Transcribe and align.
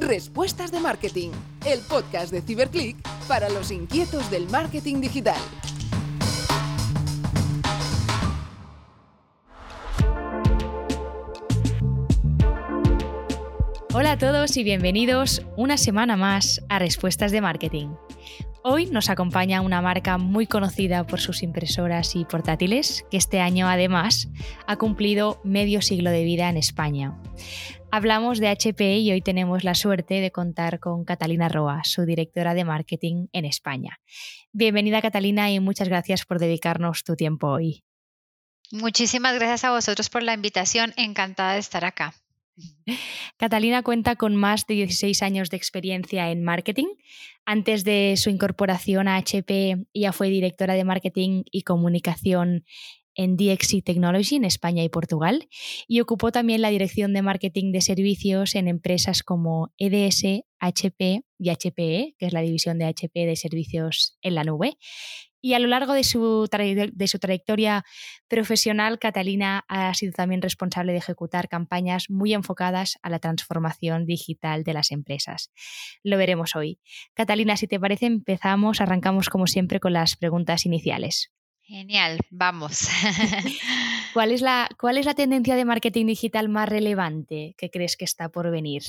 Respuestas 0.00 0.72
de 0.72 0.80
Marketing, 0.80 1.30
el 1.66 1.80
podcast 1.80 2.32
de 2.32 2.40
Ciberclick 2.40 2.96
para 3.28 3.50
los 3.50 3.70
inquietos 3.70 4.30
del 4.30 4.48
marketing 4.48 5.02
digital. 5.02 5.38
Hola 13.92 14.12
a 14.12 14.18
todos 14.18 14.56
y 14.56 14.64
bienvenidos 14.64 15.42
una 15.58 15.76
semana 15.76 16.16
más 16.16 16.62
a 16.70 16.78
Respuestas 16.78 17.30
de 17.30 17.42
Marketing. 17.42 17.88
Hoy 18.62 18.86
nos 18.86 19.08
acompaña 19.08 19.62
una 19.62 19.80
marca 19.80 20.18
muy 20.18 20.46
conocida 20.46 21.06
por 21.06 21.18
sus 21.18 21.42
impresoras 21.42 22.14
y 22.14 22.26
portátiles, 22.26 23.06
que 23.10 23.16
este 23.16 23.40
año 23.40 23.66
además 23.66 24.28
ha 24.66 24.76
cumplido 24.76 25.40
medio 25.44 25.80
siglo 25.80 26.10
de 26.10 26.24
vida 26.24 26.50
en 26.50 26.58
España. 26.58 27.18
Hablamos 27.90 28.38
de 28.38 28.48
HP 28.48 28.98
y 28.98 29.12
hoy 29.12 29.22
tenemos 29.22 29.64
la 29.64 29.74
suerte 29.74 30.20
de 30.20 30.30
contar 30.30 30.78
con 30.78 31.06
Catalina 31.06 31.48
Roa, 31.48 31.80
su 31.84 32.04
directora 32.04 32.52
de 32.52 32.64
marketing 32.64 33.28
en 33.32 33.46
España. 33.46 33.98
Bienvenida 34.52 35.00
Catalina 35.00 35.50
y 35.50 35.58
muchas 35.58 35.88
gracias 35.88 36.26
por 36.26 36.38
dedicarnos 36.38 37.02
tu 37.02 37.16
tiempo 37.16 37.48
hoy. 37.48 37.82
Muchísimas 38.70 39.34
gracias 39.36 39.64
a 39.64 39.70
vosotros 39.70 40.10
por 40.10 40.22
la 40.22 40.34
invitación, 40.34 40.92
encantada 40.98 41.54
de 41.54 41.60
estar 41.60 41.86
acá. 41.86 42.14
Catalina 43.36 43.82
cuenta 43.82 44.16
con 44.16 44.36
más 44.36 44.66
de 44.66 44.74
16 44.74 45.22
años 45.22 45.50
de 45.50 45.56
experiencia 45.56 46.30
en 46.30 46.42
marketing. 46.42 46.88
Antes 47.44 47.84
de 47.84 48.14
su 48.16 48.30
incorporación 48.30 49.08
a 49.08 49.16
HP, 49.16 49.86
ya 49.94 50.12
fue 50.12 50.28
directora 50.28 50.74
de 50.74 50.84
marketing 50.84 51.42
y 51.50 51.62
comunicación 51.62 52.64
en 53.14 53.36
DXC 53.36 53.82
Technology 53.84 54.36
en 54.36 54.44
España 54.44 54.82
y 54.82 54.88
Portugal 54.88 55.48
y 55.88 56.00
ocupó 56.00 56.32
también 56.32 56.62
la 56.62 56.70
dirección 56.70 57.12
de 57.12 57.22
marketing 57.22 57.72
de 57.72 57.80
servicios 57.80 58.54
en 58.54 58.68
empresas 58.68 59.22
como 59.22 59.72
EDS, 59.78 60.44
HP 60.58 61.22
y 61.38 61.50
HPE, 61.50 62.14
que 62.18 62.26
es 62.26 62.32
la 62.32 62.40
división 62.40 62.78
de 62.78 62.86
HP 62.86 63.26
de 63.26 63.36
servicios 63.36 64.18
en 64.22 64.34
la 64.34 64.44
nube. 64.44 64.78
Y 65.40 65.54
a 65.54 65.58
lo 65.58 65.68
largo 65.68 65.92
de 65.92 66.04
su, 66.04 66.48
de 66.50 67.08
su 67.08 67.18
trayectoria 67.18 67.84
profesional, 68.28 68.98
Catalina 68.98 69.64
ha 69.68 69.92
sido 69.94 70.12
también 70.12 70.42
responsable 70.42 70.92
de 70.92 70.98
ejecutar 70.98 71.48
campañas 71.48 72.10
muy 72.10 72.34
enfocadas 72.34 72.98
a 73.02 73.10
la 73.10 73.18
transformación 73.18 74.06
digital 74.06 74.64
de 74.64 74.74
las 74.74 74.90
empresas. 74.90 75.50
Lo 76.02 76.16
veremos 76.16 76.56
hoy. 76.56 76.78
Catalina, 77.14 77.56
si 77.56 77.66
te 77.66 77.80
parece, 77.80 78.06
empezamos, 78.06 78.80
arrancamos 78.80 79.28
como 79.28 79.46
siempre 79.46 79.80
con 79.80 79.92
las 79.92 80.16
preguntas 80.16 80.66
iniciales. 80.66 81.32
Genial, 81.62 82.18
vamos. 82.30 82.88
¿Cuál 84.12 84.32
es, 84.32 84.42
la, 84.42 84.68
¿Cuál 84.78 84.98
es 84.98 85.06
la 85.06 85.14
tendencia 85.14 85.54
de 85.54 85.64
marketing 85.64 86.06
digital 86.06 86.48
más 86.48 86.68
relevante 86.68 87.54
que 87.56 87.70
crees 87.70 87.96
que 87.96 88.04
está 88.04 88.28
por 88.28 88.50
venir? 88.50 88.82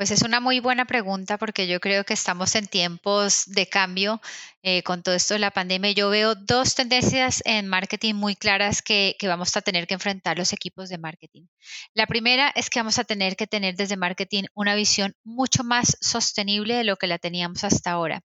Pues 0.00 0.12
es 0.12 0.22
una 0.22 0.40
muy 0.40 0.60
buena 0.60 0.86
pregunta 0.86 1.36
porque 1.36 1.66
yo 1.66 1.78
creo 1.78 2.04
que 2.04 2.14
estamos 2.14 2.54
en 2.54 2.66
tiempos 2.66 3.44
de 3.48 3.66
cambio 3.66 4.22
eh, 4.62 4.82
con 4.82 5.02
todo 5.02 5.14
esto 5.14 5.34
de 5.34 5.40
la 5.40 5.50
pandemia. 5.50 5.90
Yo 5.90 6.08
veo 6.08 6.34
dos 6.34 6.74
tendencias 6.74 7.42
en 7.44 7.68
marketing 7.68 8.14
muy 8.14 8.34
claras 8.34 8.80
que, 8.80 9.14
que, 9.18 9.28
vamos 9.28 9.54
a 9.58 9.60
tener 9.60 9.86
que 9.86 9.92
enfrentar 9.92 10.38
los 10.38 10.54
equipos 10.54 10.88
de 10.88 10.96
marketing. 10.96 11.48
La 11.92 12.06
primera 12.06 12.50
es 12.56 12.70
que 12.70 12.80
vamos 12.80 12.98
a 12.98 13.04
tener 13.04 13.36
que 13.36 13.46
tener 13.46 13.76
desde 13.76 13.98
marketing 13.98 14.44
una 14.54 14.74
visión 14.74 15.14
mucho 15.22 15.64
más 15.64 15.98
sostenible 16.00 16.76
de 16.76 16.84
lo 16.84 16.96
que 16.96 17.06
la 17.06 17.18
teníamos 17.18 17.62
hasta 17.62 17.90
ahora. 17.90 18.22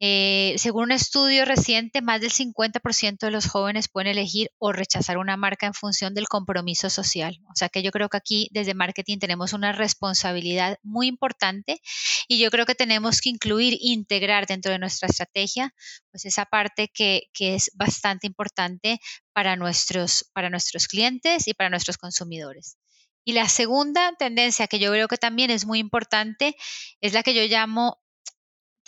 Eh, 0.00 0.54
según 0.58 0.84
un 0.84 0.92
estudio 0.92 1.44
reciente, 1.44 2.02
más 2.02 2.20
del 2.20 2.30
50% 2.30 3.18
de 3.26 3.32
los 3.32 3.46
jóvenes 3.46 3.88
pueden 3.88 4.06
elegir 4.08 4.50
o 4.58 4.70
rechazar 4.70 5.18
una 5.18 5.36
marca 5.36 5.66
en 5.66 5.74
función 5.74 6.14
del 6.14 6.28
compromiso 6.28 6.88
social. 6.88 7.40
O 7.50 7.56
sea 7.56 7.68
que 7.68 7.82
yo 7.82 7.90
creo 7.90 8.08
que 8.08 8.16
aquí 8.16 8.48
desde 8.52 8.74
marketing 8.74 9.18
tenemos 9.18 9.52
una 9.52 9.72
responsabilidad 9.72 10.78
muy 10.84 11.08
importante 11.08 11.80
y 12.28 12.38
yo 12.38 12.50
creo 12.50 12.64
que 12.64 12.76
tenemos 12.76 13.20
que 13.20 13.30
incluir, 13.30 13.76
integrar 13.80 14.46
dentro 14.46 14.70
de 14.70 14.78
nuestra 14.78 15.08
estrategia, 15.08 15.74
pues 16.12 16.24
esa 16.26 16.44
parte 16.44 16.88
que, 16.94 17.22
que 17.32 17.56
es 17.56 17.72
bastante 17.74 18.28
importante 18.28 19.00
para 19.32 19.56
nuestros, 19.56 20.30
para 20.32 20.48
nuestros 20.48 20.86
clientes 20.86 21.48
y 21.48 21.54
para 21.54 21.70
nuestros 21.70 21.98
consumidores. 21.98 22.76
Y 23.24 23.32
la 23.32 23.48
segunda 23.48 24.14
tendencia 24.16 24.68
que 24.68 24.78
yo 24.78 24.90
creo 24.92 25.08
que 25.08 25.18
también 25.18 25.50
es 25.50 25.66
muy 25.66 25.80
importante 25.80 26.56
es 27.00 27.12
la 27.12 27.22
que 27.22 27.34
yo 27.34 27.42
llamo 27.42 28.00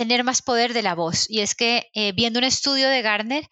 tener 0.01 0.25
más 0.25 0.41
poder 0.41 0.73
de 0.73 0.81
la 0.81 0.95
voz. 0.95 1.29
Y 1.29 1.41
es 1.41 1.55
que 1.55 1.91
eh, 1.93 2.13
viendo 2.13 2.39
un 2.39 2.45
estudio 2.45 2.89
de 2.89 3.03
Gartner 3.03 3.47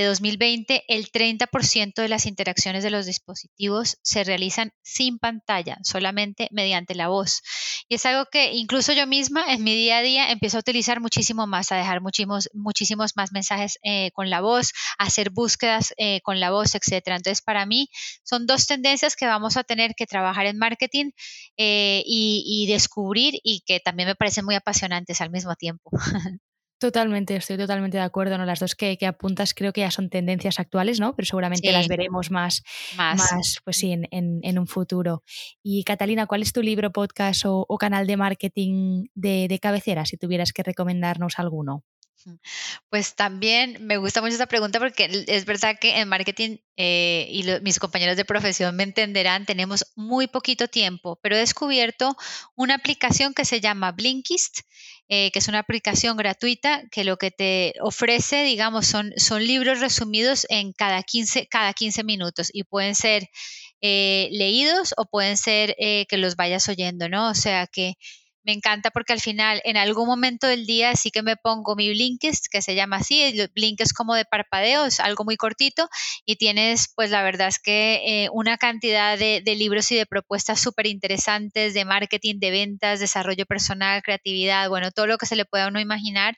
de 0.00 0.06
2020, 0.06 0.84
el 0.88 1.10
30% 1.10 1.94
de 1.94 2.08
las 2.08 2.26
interacciones 2.26 2.82
de 2.82 2.90
los 2.90 3.06
dispositivos 3.06 3.98
se 4.02 4.24
realizan 4.24 4.72
sin 4.82 5.18
pantalla, 5.18 5.78
solamente 5.82 6.48
mediante 6.50 6.94
la 6.94 7.08
voz. 7.08 7.42
Y 7.88 7.96
es 7.96 8.06
algo 8.06 8.26
que 8.30 8.52
incluso 8.52 8.92
yo 8.92 9.06
misma 9.06 9.52
en 9.52 9.62
mi 9.64 9.74
día 9.74 9.98
a 9.98 10.02
día 10.02 10.30
empiezo 10.30 10.56
a 10.56 10.60
utilizar 10.60 11.00
muchísimo 11.00 11.46
más, 11.46 11.72
a 11.72 11.76
dejar 11.76 12.00
muchísimos, 12.00 12.48
muchísimos 12.52 13.12
más 13.16 13.32
mensajes 13.32 13.78
eh, 13.82 14.10
con 14.12 14.30
la 14.30 14.40
voz, 14.40 14.72
a 14.98 15.04
hacer 15.04 15.30
búsquedas 15.30 15.92
eh, 15.96 16.20
con 16.22 16.40
la 16.40 16.50
voz, 16.50 16.74
etc. 16.74 17.02
Entonces, 17.06 17.42
para 17.42 17.66
mí 17.66 17.88
son 18.22 18.46
dos 18.46 18.66
tendencias 18.66 19.16
que 19.16 19.26
vamos 19.26 19.56
a 19.56 19.64
tener 19.64 19.94
que 19.94 20.06
trabajar 20.06 20.46
en 20.46 20.58
marketing 20.58 21.10
y, 21.56 22.44
y 22.46 22.72
descubrir 22.72 23.34
y 23.42 23.60
que 23.66 23.80
también 23.80 24.08
me 24.08 24.14
parecen 24.14 24.44
muy 24.44 24.54
apasionantes 24.54 25.20
al 25.20 25.30
mismo 25.30 25.54
tiempo. 25.56 25.90
Totalmente, 26.80 27.36
estoy 27.36 27.58
totalmente 27.58 27.98
de 27.98 28.02
acuerdo. 28.02 28.38
¿no? 28.38 28.46
Las 28.46 28.58
dos 28.58 28.74
que, 28.74 28.96
apuntas 29.06 29.52
creo 29.52 29.70
que 29.70 29.82
ya 29.82 29.90
son 29.90 30.08
tendencias 30.08 30.58
actuales, 30.58 30.98
¿no? 30.98 31.14
Pero 31.14 31.26
seguramente 31.26 31.70
las 31.72 31.88
veremos 31.88 32.30
más, 32.30 32.62
más. 32.96 33.60
pues 33.62 33.76
sí, 33.76 33.92
en, 33.92 34.58
un 34.58 34.66
futuro. 34.66 35.22
Y 35.62 35.84
Catalina, 35.84 36.26
¿cuál 36.26 36.40
es 36.40 36.54
tu 36.54 36.62
libro, 36.62 36.90
podcast 36.90 37.42
o, 37.44 37.76
canal 37.78 38.06
de 38.06 38.16
marketing 38.16 39.08
de, 39.14 39.46
de 39.46 39.58
cabecera, 39.58 40.06
si 40.06 40.16
tuvieras 40.16 40.54
que 40.54 40.62
recomendarnos 40.62 41.38
alguno? 41.38 41.84
Pues 42.90 43.14
también 43.14 43.78
me 43.86 43.96
gusta 43.96 44.20
mucho 44.20 44.32
esta 44.32 44.46
pregunta 44.46 44.78
porque 44.78 45.24
es 45.26 45.44
verdad 45.44 45.76
que 45.80 45.98
en 45.98 46.08
marketing 46.08 46.58
eh, 46.76 47.26
y 47.30 47.44
mis 47.62 47.78
compañeros 47.78 48.16
de 48.16 48.24
profesión 48.24 48.74
me 48.76 48.82
entenderán, 48.82 49.46
tenemos 49.46 49.84
muy 49.96 50.26
poquito 50.26 50.68
tiempo, 50.68 51.18
pero 51.22 51.36
he 51.36 51.40
descubierto 51.40 52.16
una 52.56 52.74
aplicación 52.74 53.34
que 53.34 53.44
se 53.44 53.60
llama 53.60 53.92
Blinkist, 53.92 54.60
eh, 55.08 55.30
que 55.32 55.38
es 55.40 55.48
una 55.48 55.58
aplicación 55.58 56.16
gratuita 56.16 56.82
que 56.90 57.04
lo 57.04 57.16
que 57.16 57.30
te 57.30 57.74
ofrece, 57.80 58.44
digamos, 58.44 58.86
son, 58.86 59.12
son 59.16 59.44
libros 59.46 59.80
resumidos 59.80 60.46
en 60.48 60.72
cada 60.72 61.02
15, 61.02 61.48
cada 61.48 61.72
15 61.74 62.04
minutos 62.04 62.50
y 62.52 62.64
pueden 62.64 62.94
ser 62.94 63.28
eh, 63.82 64.28
leídos 64.32 64.94
o 64.96 65.06
pueden 65.06 65.36
ser 65.36 65.74
que 65.76 66.16
los 66.16 66.36
vayas 66.36 66.68
oyendo, 66.68 67.08
¿no? 67.08 67.30
O 67.30 67.34
sea 67.34 67.66
que 67.66 67.94
me 68.42 68.52
encanta 68.52 68.90
porque 68.90 69.12
al 69.12 69.20
final 69.20 69.60
en 69.64 69.76
algún 69.76 70.06
momento 70.06 70.46
del 70.46 70.66
día 70.66 70.94
sí 70.96 71.10
que 71.10 71.22
me 71.22 71.36
pongo 71.36 71.76
mi 71.76 71.90
Blinkist, 71.90 72.46
que 72.50 72.62
se 72.62 72.74
llama 72.74 72.96
así, 72.96 73.22
el 73.22 73.50
como 73.94 74.14
de 74.14 74.24
parpadeo, 74.24 74.86
es 74.86 75.00
algo 75.00 75.24
muy 75.24 75.36
cortito 75.36 75.88
y 76.24 76.36
tienes 76.36 76.92
pues 76.94 77.10
la 77.10 77.22
verdad 77.22 77.48
es 77.48 77.58
que 77.58 78.00
eh, 78.06 78.28
una 78.32 78.56
cantidad 78.56 79.18
de, 79.18 79.42
de, 79.44 79.54
libros 79.54 79.90
y 79.92 79.96
de 79.96 80.06
propuestas 80.06 80.60
súper 80.60 80.86
interesantes 80.86 81.74
de 81.74 81.84
marketing, 81.84 82.36
de 82.38 82.50
ventas, 82.50 83.00
desarrollo 83.00 83.46
personal, 83.46 84.02
creatividad, 84.02 84.68
bueno, 84.68 84.90
todo 84.90 85.06
lo 85.06 85.18
que 85.18 85.26
se 85.26 85.36
le 85.36 85.44
pueda 85.44 85.68
uno 85.68 85.80
imaginar 85.80 86.36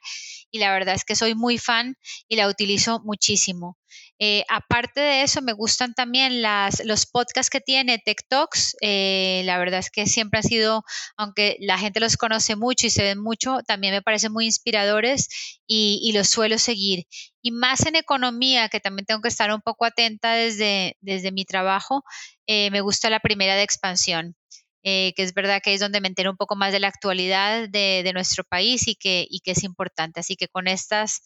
y 0.51 0.59
la 0.59 0.73
verdad 0.73 0.95
es 0.95 1.05
que 1.05 1.17
soy 1.17 1.35
muy 1.35 1.59
fan 1.59 1.97
y 2.29 2.37
la 2.37 2.49
utilizo 2.49 3.01
muchísimo. 3.05 3.79
Eh, 4.19 4.45
aparte 4.49 5.01
de 5.01 5.23
eso, 5.23 5.43
me 5.43 5.53
gustan 5.53 5.95
también 5.95 6.43
las, 6.43 6.85
los 6.85 7.07
podcasts 7.07 7.51
que 7.51 7.61
tiene 7.61 7.99
TikToks. 7.99 8.77
Eh, 8.81 9.43
la 9.45 9.59
verdad 9.59 9.81
es 9.81 9.91
que 9.91 10.07
siempre 10.07 10.39
han 10.39 10.45
sido, 10.45 10.85
aunque 11.17 11.57
la 11.61 11.79
gente 11.79 11.99
los 11.99 12.17
conoce 12.17 12.55
mucho 12.55 12.87
y 12.87 12.91
se 12.91 13.03
ven 13.03 13.19
mucho, 13.19 13.59
también 13.67 13.95
me 13.95 14.03
parecen 14.03 14.33
muy 14.33 14.47
inspiradores 14.47 15.29
y, 15.67 16.13
los 16.15 16.29
suelo 16.29 16.59
seguir. 16.59 17.07
Y 17.43 17.51
más 17.51 17.85
en 17.87 17.97
economía, 17.97 18.69
que 18.69 18.81
también 18.81 19.07
tengo 19.07 19.23
que 19.23 19.29
estar 19.29 19.53
un 19.53 19.61
poco 19.61 19.87
atenta 19.87 20.35
desde, 20.35 20.97
desde 21.01 21.33
mi 21.33 21.45
trabajo, 21.45 22.05
eh, 22.47 22.71
me 22.71 22.81
gusta 22.81 23.11
la 23.11 23.21
primera 23.21 23.57
de 23.57 23.63
expansión. 23.63 24.37
que 24.85 25.15
es 25.17 25.35
verdad 25.35 25.61
que 25.65 25.75
es 25.75 25.81
donde 25.81 26.01
me 26.01 26.09
entero 26.09 26.31
un 26.31 26.37
poco 26.37 26.57
más 26.57 26.73
de 26.73 26.81
la 26.81 26.89
actualidad 26.89 27.69
de, 27.69 28.03
de 28.05 28.13
nuestro 28.13 28.45
país 28.45 28.87
y 28.89 28.95
que, 28.95 29.27
y 29.29 29.41
que 29.41 29.53
es 29.53 29.65
importante. 29.65 30.21
Así 30.21 30.37
que 30.37 30.49
con 30.49 30.69
estas 30.69 31.23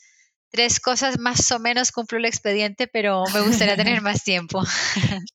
tres 0.50 0.80
cosas 0.80 1.18
más 1.18 1.50
o 1.52 1.58
menos 1.58 1.92
cumplo 1.92 2.18
el 2.18 2.24
expediente, 2.24 2.86
pero 2.86 3.24
me 3.32 3.40
gustaría 3.40 3.76
tener 3.76 4.00
más 4.02 4.24
tiempo. 4.24 4.62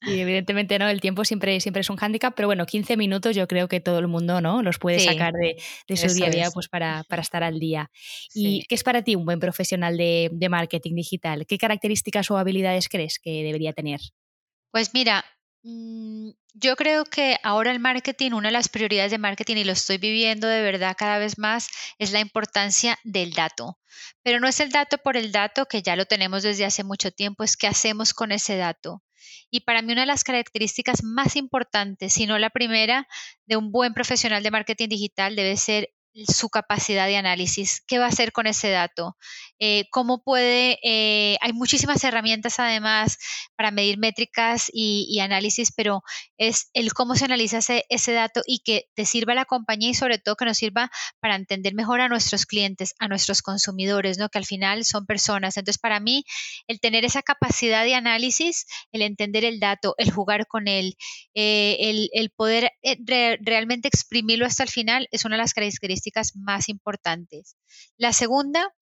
Y 0.01 0.19
evidentemente 0.19 0.79
no, 0.79 0.89
el 0.89 1.01
tiempo 1.01 1.25
siempre, 1.25 1.59
siempre 1.59 1.81
es 1.81 1.89
un 1.89 1.97
hándicap, 1.97 2.33
pero 2.35 2.47
bueno, 2.47 2.65
15 2.65 2.97
minutos 2.97 3.35
yo 3.35 3.47
creo 3.47 3.67
que 3.67 3.79
todo 3.79 3.99
el 3.99 4.07
mundo 4.07 4.41
¿no? 4.41 4.61
los 4.61 4.79
puede 4.79 4.99
sacar 4.99 5.33
de, 5.33 5.57
su 5.97 6.13
día 6.13 6.27
a 6.27 6.29
día 6.29 6.51
pues 6.51 6.67
para, 6.67 7.03
para, 7.07 7.21
estar 7.21 7.43
al 7.43 7.59
día. 7.59 7.89
¿Y 8.33 8.63
qué 8.67 8.75
es 8.75 8.83
para 8.83 9.03
ti 9.03 9.15
un 9.15 9.25
buen 9.25 9.39
profesional 9.39 9.97
de, 9.97 10.29
de 10.31 10.49
marketing 10.49 10.95
digital? 10.95 11.45
¿Qué 11.45 11.57
características 11.57 12.31
o 12.31 12.37
habilidades 12.37 12.89
crees 12.89 13.19
que 13.19 13.43
debería 13.43 13.73
tener? 13.73 13.99
Pues 14.71 14.93
mira, 14.93 15.25
yo 15.63 16.75
creo 16.75 17.05
que 17.05 17.37
ahora 17.43 17.71
el 17.71 17.79
marketing, 17.79 18.31
una 18.31 18.49
de 18.49 18.53
las 18.53 18.69
prioridades 18.69 19.11
de 19.11 19.17
marketing, 19.17 19.57
y 19.57 19.63
lo 19.63 19.73
estoy 19.73 19.97
viviendo 19.97 20.47
de 20.47 20.61
verdad 20.61 20.95
cada 20.97 21.17
vez 21.17 21.37
más, 21.37 21.69
es 21.99 22.11
la 22.11 22.19
importancia 22.19 22.97
del 23.03 23.33
dato. 23.33 23.77
Pero 24.23 24.39
no 24.39 24.47
es 24.47 24.59
el 24.59 24.71
dato 24.71 24.97
por 24.97 25.17
el 25.17 25.31
dato, 25.31 25.65
que 25.67 25.81
ya 25.81 25.95
lo 25.95 26.05
tenemos 26.05 26.43
desde 26.43 26.65
hace 26.65 26.83
mucho 26.83 27.11
tiempo, 27.11 27.43
es 27.43 27.57
qué 27.57 27.67
hacemos 27.67 28.13
con 28.13 28.31
ese 28.31 28.57
dato. 28.57 29.03
Y 29.51 29.61
para 29.61 29.81
mí 29.81 29.91
una 29.91 30.01
de 30.01 30.07
las 30.07 30.23
características 30.23 31.03
más 31.03 31.35
importantes, 31.35 32.13
si 32.13 32.25
no 32.25 32.39
la 32.39 32.49
primera, 32.49 33.07
de 33.45 33.57
un 33.57 33.71
buen 33.71 33.93
profesional 33.93 34.41
de 34.43 34.51
marketing 34.51 34.89
digital 34.89 35.35
debe 35.35 35.57
ser 35.57 35.89
su 36.13 36.49
capacidad 36.49 37.07
de 37.07 37.17
análisis, 37.17 37.83
qué 37.87 37.97
va 37.97 38.05
a 38.05 38.09
hacer 38.09 38.31
con 38.31 38.47
ese 38.47 38.69
dato, 38.69 39.15
eh, 39.59 39.85
cómo 39.91 40.23
puede, 40.23 40.79
eh, 40.83 41.37
hay 41.41 41.53
muchísimas 41.53 42.03
herramientas 42.03 42.59
además 42.59 43.17
para 43.55 43.71
medir 43.71 43.97
métricas 43.97 44.69
y, 44.73 45.19
análisis, 45.19 45.71
pero 45.71 46.01
es 46.37 46.69
el 46.73 46.93
cómo 46.93 47.15
se 47.15 47.25
analiza 47.25 47.59
ese, 47.89 48.11
dato 48.11 48.41
y 48.45 48.59
que 48.59 48.85
te 48.95 49.05
sirva 49.05 49.33
a 49.33 49.35
la 49.35 49.45
compañía 49.45 49.91
y 49.91 49.93
sobre 49.93 50.17
todo 50.17 50.35
que 50.35 50.45
nos 50.45 50.57
sirva 50.57 50.89
para 51.19 51.35
entender 51.35 51.75
mejor 51.75 52.01
a 52.01 52.09
nuestros 52.09 52.45
clientes, 52.45 52.95
a 52.99 53.07
nuestros 53.07 53.41
consumidores, 53.41 54.17
¿no? 54.17 54.29
que 54.29 54.39
al 54.39 54.45
final 54.45 54.83
son 54.83 55.05
personas. 55.05 55.57
Entonces, 55.57 55.79
para 55.79 55.99
mí, 55.99 56.25
el 56.67 56.79
tener 56.79 57.05
esa 57.05 57.21
capacidad 57.21 57.83
de 57.83 57.93
análisis, 57.93 58.65
el 58.91 59.03
entender 59.03 59.45
el 59.45 59.59
dato, 59.59 59.93
el 59.97 60.11
jugar 60.11 60.47
con 60.47 60.67
él, 60.67 60.95
eh, 61.35 62.09
el, 62.13 62.31
poder 62.31 62.71
realmente 63.41 63.87
exprimirlo 63.87 64.45
hasta 64.45 64.63
el 64.63 64.69
final, 64.69 65.07
es 65.11 65.25
una 65.25 65.35
de 65.35 65.43
las 65.43 65.53
características 65.53 66.00
más 66.36 66.69
importantes. 66.69 67.56
La 67.98 68.13
segunda, 68.13 68.74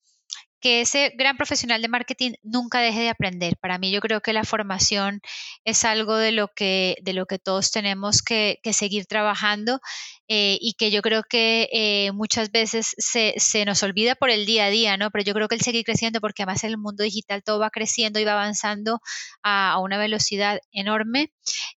que 0.60 0.82
ese 0.82 1.14
gran 1.16 1.38
profesional 1.38 1.82
de 1.82 1.88
marketing 1.88 2.34
nunca 2.44 2.80
deje 2.80 3.02
de 3.02 3.10
aprender. 3.10 3.56
Para 3.58 3.78
mí 3.78 3.92
yo 3.92 4.02
creo 4.02 4.22
que 4.22 4.34
la 4.34 4.44
formación 4.44 5.22
es 5.64 5.86
algo 5.86 6.18
de 6.18 6.32
lo 6.32 6.50
que, 6.50 6.98
de 7.02 7.14
lo 7.14 7.26
que 7.26 7.40
todos 7.40 7.72
tenemos 7.72 8.22
que, 8.22 8.60
seguir 8.74 9.06
trabajando 9.08 9.80
eh, 10.28 10.58
y 10.62 10.74
que 10.74 10.92
yo 10.92 11.02
creo 11.02 11.24
que 11.28 11.70
eh, 11.72 12.12
muchas 12.14 12.52
veces 12.52 12.94
se, 12.98 13.66
nos 13.66 13.82
olvida 13.84 14.16
por 14.16 14.30
el 14.30 14.46
día 14.46 14.66
a 14.66 14.70
día, 14.70 14.98
¿no? 14.98 15.12
Pero 15.12 15.24
yo 15.24 15.34
creo 15.34 15.48
que 15.48 15.56
el 15.56 15.62
seguir 15.62 15.84
creciendo, 15.84 16.22
porque 16.22 16.44
además 16.44 16.64
en 16.64 16.72
el 16.72 16.78
mundo 16.78 17.04
digital 17.04 17.44
todo 17.44 17.60
va 17.60 17.70
creciendo 17.70 18.20
y 18.20 18.26
va 18.26 18.34
avanzando 18.34 19.00
a, 19.44 19.80
una 19.80 19.98
velocidad 19.98 20.60
enorme. 20.72 21.32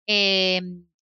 Eh, 0.07 0.61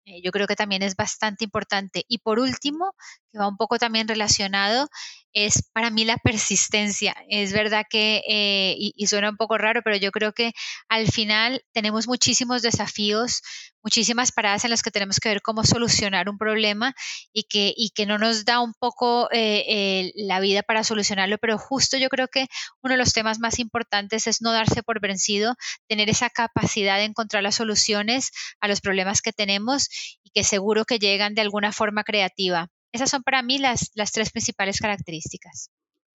eh, 0.07 0.21
yo 0.23 0.31
creo 0.31 0.47
que 0.47 0.55
también 0.55 0.83
es 0.83 0.95
bastante 0.95 1.43
importante. 1.43 2.05
Y 2.07 2.19
por 2.19 2.39
último, 2.39 2.95
que 3.29 3.37
va 3.37 3.47
un 3.47 3.57
poco 3.57 3.77
también 3.77 4.07
relacionado, 4.07 4.87
es 5.33 5.69
para 5.73 5.89
mí 5.89 6.05
la 6.05 6.15
persistencia. 6.17 7.13
Es 7.29 7.51
verdad 7.51 7.85
que, 7.89 8.21
eh, 8.27 8.75
y, 8.77 9.07
suena 9.07 9.29
un 9.29 9.35
poco 9.35 9.57
raro, 9.57 9.81
pero 9.83 9.97
yo 9.97 10.11
creo 10.11 10.31
que 10.31 10.53
al 10.87 11.07
final 11.11 11.61
tenemos 11.73 12.07
muchísimos 12.07 12.61
desafíos, 12.61 13.41
muchísimas 13.87 14.33
paradas 14.33 14.65
en 14.65 14.71
las 14.71 14.83
que 14.83 14.91
tenemos 14.91 15.21
que 15.21 15.29
ver 15.29 15.41
cómo 15.41 15.63
solucionar 15.63 16.27
un 16.27 16.37
problema 16.37 16.93
y 17.31 17.43
que, 17.43 17.73
y 17.73 17.91
que 17.91 18.05
no 18.05 18.17
nos 18.17 18.43
da 18.43 18.59
un 18.59 18.73
poco 18.73 19.29
eh, 19.31 20.11
la 20.15 20.41
vida 20.41 20.61
para 20.61 20.83
solucionarlo, 20.83 21.37
pero 21.37 21.57
justo 21.57 21.97
yo 21.97 22.09
creo 22.09 22.27
que 22.27 22.47
uno 22.83 22.95
de 22.95 22.97
los 22.97 23.13
temas 23.13 23.39
más 23.39 23.59
importantes 23.59 24.27
es 24.27 24.41
no 24.41 24.51
darse 24.51 24.83
por 24.83 24.99
vencido, 24.99 25.55
tener 25.87 26.09
esa 26.09 26.29
capacidad 26.29 26.97
de 26.97 27.05
encontrar 27.05 27.43
las 27.43 27.55
soluciones 27.55 28.31
a 28.59 28.67
los 28.67 28.81
problemas 28.81 29.21
que 29.21 29.31
tenemos 29.31 29.87
y 30.21 30.31
que 30.31 30.43
seguro 30.43 30.83
que 30.83 30.99
llegan 30.99 31.33
de 31.33 31.43
alguna 31.43 31.71
forma 31.71 32.03
creativa. 32.03 32.67
Esas 32.91 33.09
son 33.09 33.23
para 33.23 33.41
mí 33.41 33.57
las, 33.57 33.91
las 33.95 34.11
tres 34.11 34.31
principales 34.31 34.79
características. 34.79 35.69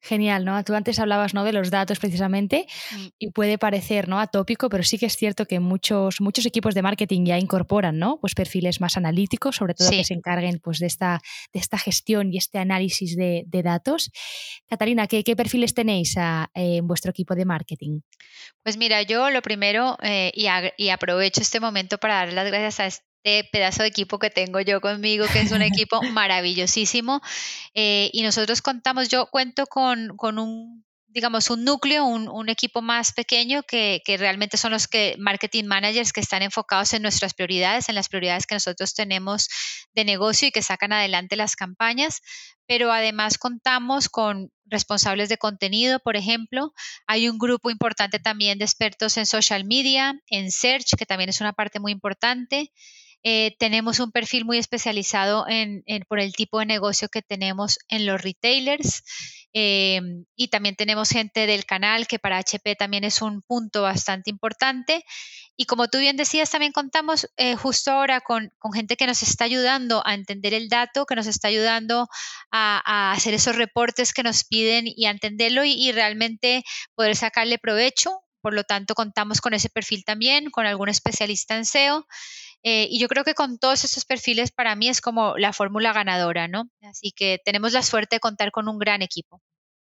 Genial, 0.04 0.44
¿no? 0.44 0.62
Tú 0.64 0.74
antes 0.74 0.98
hablabas 0.98 1.32
¿no? 1.32 1.44
de 1.44 1.52
los 1.52 1.70
datos 1.70 2.00
precisamente 2.00 2.66
mm. 2.90 3.06
y 3.20 3.30
puede 3.30 3.56
parecer 3.56 4.08
¿no? 4.08 4.18
atópico, 4.18 4.68
pero 4.68 4.82
sí 4.82 4.98
que 4.98 5.06
es 5.06 5.16
cierto 5.16 5.46
que 5.46 5.60
muchos, 5.60 6.20
muchos 6.20 6.44
equipos 6.44 6.74
de 6.74 6.82
marketing 6.82 7.24
ya 7.24 7.38
incorporan 7.38 8.00
¿no? 8.00 8.18
pues 8.20 8.34
perfiles 8.34 8.80
más 8.80 8.96
analíticos, 8.96 9.54
sobre 9.54 9.74
todo 9.74 9.90
que 9.90 10.02
se 10.02 10.14
encarguen 10.14 10.58
pues, 10.58 10.80
de, 10.80 10.86
esta, 10.86 11.20
de 11.52 11.60
esta 11.60 11.78
gestión 11.78 12.32
y 12.32 12.38
este 12.38 12.58
análisis 12.58 13.16
de, 13.16 13.44
datos. 13.62 14.10
Catalina, 14.66 15.06
¿qué, 15.06 15.22
¿qué, 15.22 15.36
perfiles 15.36 15.72
tenéis 15.72 16.16
ah, 16.16 16.50
en 16.52 16.88
vuestro 16.88 17.10
equipo 17.10 17.36
de 17.36 17.44
marketing? 17.44 18.00
Pues 18.64 18.76
mira, 18.76 19.02
yo 19.02 19.30
lo 19.30 19.40
primero, 19.40 19.96
eh, 20.02 20.32
y, 20.34 20.46
y, 20.76 20.88
aprovecho 20.88 21.40
este 21.40 21.60
momento 21.60 21.98
para 21.98 22.16
dar 22.16 22.32
las 22.32 22.48
gracias 22.48 22.80
a, 22.80 23.11
este 23.24 23.48
pedazo 23.50 23.82
de 23.82 23.88
equipo 23.88 24.18
que 24.18 24.30
tengo 24.30 24.60
yo 24.60 24.80
conmigo, 24.80 25.26
que 25.32 25.40
es 25.40 25.52
un 25.52 25.62
equipo 25.62 26.00
maravillosísimo. 26.12 27.20
Eh, 27.74 28.10
y 28.12 28.22
nosotros 28.22 28.62
contamos, 28.62 29.08
yo 29.08 29.26
cuento 29.26 29.66
con, 29.66 30.16
con 30.16 30.38
un 30.38 30.84
digamos, 31.08 31.50
un 31.50 31.62
núcleo, 31.64 32.06
un, 32.06 32.48
equipo 32.48 32.80
más 32.80 33.12
pequeño 33.12 33.62
que, 33.64 34.00
que, 34.02 34.16
realmente 34.16 34.56
son 34.56 34.72
los 34.72 34.88
que 34.88 35.14
marketing 35.18 35.64
managers 35.64 36.10
que 36.10 36.22
están 36.22 36.40
enfocados 36.40 36.94
en 36.94 37.02
nuestras 37.02 37.34
prioridades, 37.34 37.90
en 37.90 37.96
las 37.96 38.08
prioridades 38.08 38.46
que 38.46 38.54
nosotros 38.54 38.94
tenemos 38.94 39.46
de 39.94 40.06
negocio 40.06 40.48
y 40.48 40.52
que 40.52 40.62
sacan 40.62 40.90
adelante 40.90 41.36
las 41.36 41.54
campañas. 41.54 42.22
Pero 42.66 42.90
además 42.90 43.36
contamos 43.36 44.08
con 44.08 44.52
responsables 44.64 45.28
de 45.28 45.36
contenido, 45.36 45.98
por 46.00 46.16
ejemplo. 46.16 46.72
Hay 47.06 47.28
un 47.28 47.36
grupo 47.36 47.70
importante 47.70 48.18
también 48.18 48.58
de 48.58 48.64
expertos 48.64 49.18
en 49.18 49.26
social 49.26 49.66
media, 49.66 50.14
en 50.28 50.50
search, 50.50 50.96
que 50.96 51.04
también 51.04 51.28
es 51.28 51.42
una 51.42 51.52
parte 51.52 51.78
muy 51.78 51.92
importante. 51.92 52.72
Eh, 53.24 53.54
tenemos 53.58 54.00
un 54.00 54.10
perfil 54.10 54.44
muy 54.44 54.58
especializado 54.58 55.46
en, 55.48 55.84
por 56.08 56.18
el 56.18 56.32
tipo 56.32 56.58
de 56.58 56.66
negocio 56.66 57.08
que 57.08 57.22
tenemos 57.22 57.78
en 57.88 58.04
los 58.04 58.20
retailers 58.20 59.04
eh, 59.52 60.00
y 60.34 60.48
también 60.48 60.76
tenemos 60.76 61.10
gente 61.10 61.46
del 61.46 61.64
canal 61.64 62.06
que 62.06 62.18
para 62.18 62.38
HP 62.38 62.74
también 62.74 63.04
es 63.04 63.22
un 63.22 63.42
punto 63.42 63.82
bastante 63.82 64.30
importante. 64.30 65.04
Y 65.56 65.66
como 65.66 65.88
tú 65.88 65.98
bien 65.98 66.16
decías, 66.16 66.50
también 66.50 66.72
contamos 66.72 67.28
eh, 67.36 67.54
justo 67.56 67.92
ahora 67.92 68.22
con, 68.22 68.50
gente 68.74 68.96
que 68.96 69.06
nos 69.06 69.22
está 69.22 69.44
ayudando 69.44 70.02
a 70.06 70.14
entender 70.14 70.54
el 70.54 70.68
dato, 70.68 71.04
que 71.04 71.14
nos 71.14 71.26
está 71.26 71.48
ayudando 71.48 72.08
a, 72.50 73.12
hacer 73.12 73.34
esos 73.34 73.56
reportes 73.56 74.12
que 74.12 74.22
nos 74.22 74.44
piden 74.44 74.84
y 74.86 75.06
a 75.06 75.10
entenderlo 75.10 75.64
y 75.64 75.92
realmente 75.92 76.64
poder 76.94 77.14
sacarle 77.16 77.58
provecho. 77.58 78.22
Por 78.40 78.54
lo 78.54 78.64
tanto, 78.64 78.94
contamos 78.94 79.40
con 79.40 79.54
ese 79.54 79.70
perfil 79.70 80.04
también, 80.04 80.50
con 80.50 80.66
algún 80.66 80.88
especialista 80.88 81.56
en 81.56 81.64
SEO. 81.64 82.06
Eh, 82.62 82.86
y 82.90 83.00
yo 83.00 83.08
creo 83.08 83.24
que 83.24 83.34
con 83.34 83.58
todos 83.58 83.84
esos 83.84 84.04
perfiles 84.04 84.52
para 84.52 84.76
mí 84.76 84.88
es 84.88 85.00
como 85.00 85.36
la 85.36 85.52
fórmula 85.52 85.92
ganadora, 85.92 86.48
¿no? 86.48 86.70
Así 86.82 87.12
que 87.12 87.38
tenemos 87.44 87.72
la 87.72 87.82
suerte 87.82 88.16
de 88.16 88.20
contar 88.20 88.50
con 88.52 88.68
un 88.68 88.78
gran 88.78 89.02
equipo. 89.02 89.40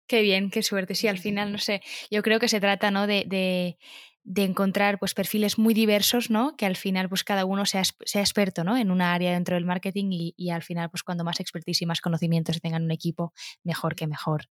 Qué 0.08 0.22
bien, 0.22 0.50
qué 0.50 0.64
suerte. 0.64 0.96
Sí, 0.96 1.08
al 1.08 1.18
final, 1.18 1.52
no 1.52 1.58
sé, 1.58 1.82
yo 2.12 2.22
creo 2.24 2.40
que 2.40 2.50
se 2.50 2.60
trata, 2.60 2.92
¿no? 2.92 3.08
De, 3.08 3.24
de, 3.26 3.78
de 4.24 4.44
encontrar 4.44 5.00
pues 5.00 5.14
perfiles 5.14 5.58
muy 5.58 5.74
diversos, 5.74 6.30
¿no? 6.30 6.56
Que 6.56 6.66
al 6.66 6.76
final 6.76 7.10
pues 7.10 7.24
cada 7.24 7.46
uno 7.46 7.66
sea, 7.66 7.84
sea 8.06 8.22
experto, 8.22 8.64
¿no? 8.64 8.78
En 8.78 8.92
una 8.92 9.14
área 9.14 9.32
dentro 9.34 9.56
del 9.56 9.66
marketing 9.66 10.12
y, 10.12 10.34
y, 10.38 10.50
al 10.50 10.64
final 10.64 10.90
pues 10.90 11.04
cuando 11.04 11.24
más 11.24 11.40
expertise 11.40 11.82
y 11.82 11.86
más 11.86 12.02
conocimientos 12.02 12.60
tengan 12.62 12.84
un 12.84 12.92
equipo, 12.92 13.34
mejor 13.64 13.96
que 13.96 14.08
mejor. 14.08 14.50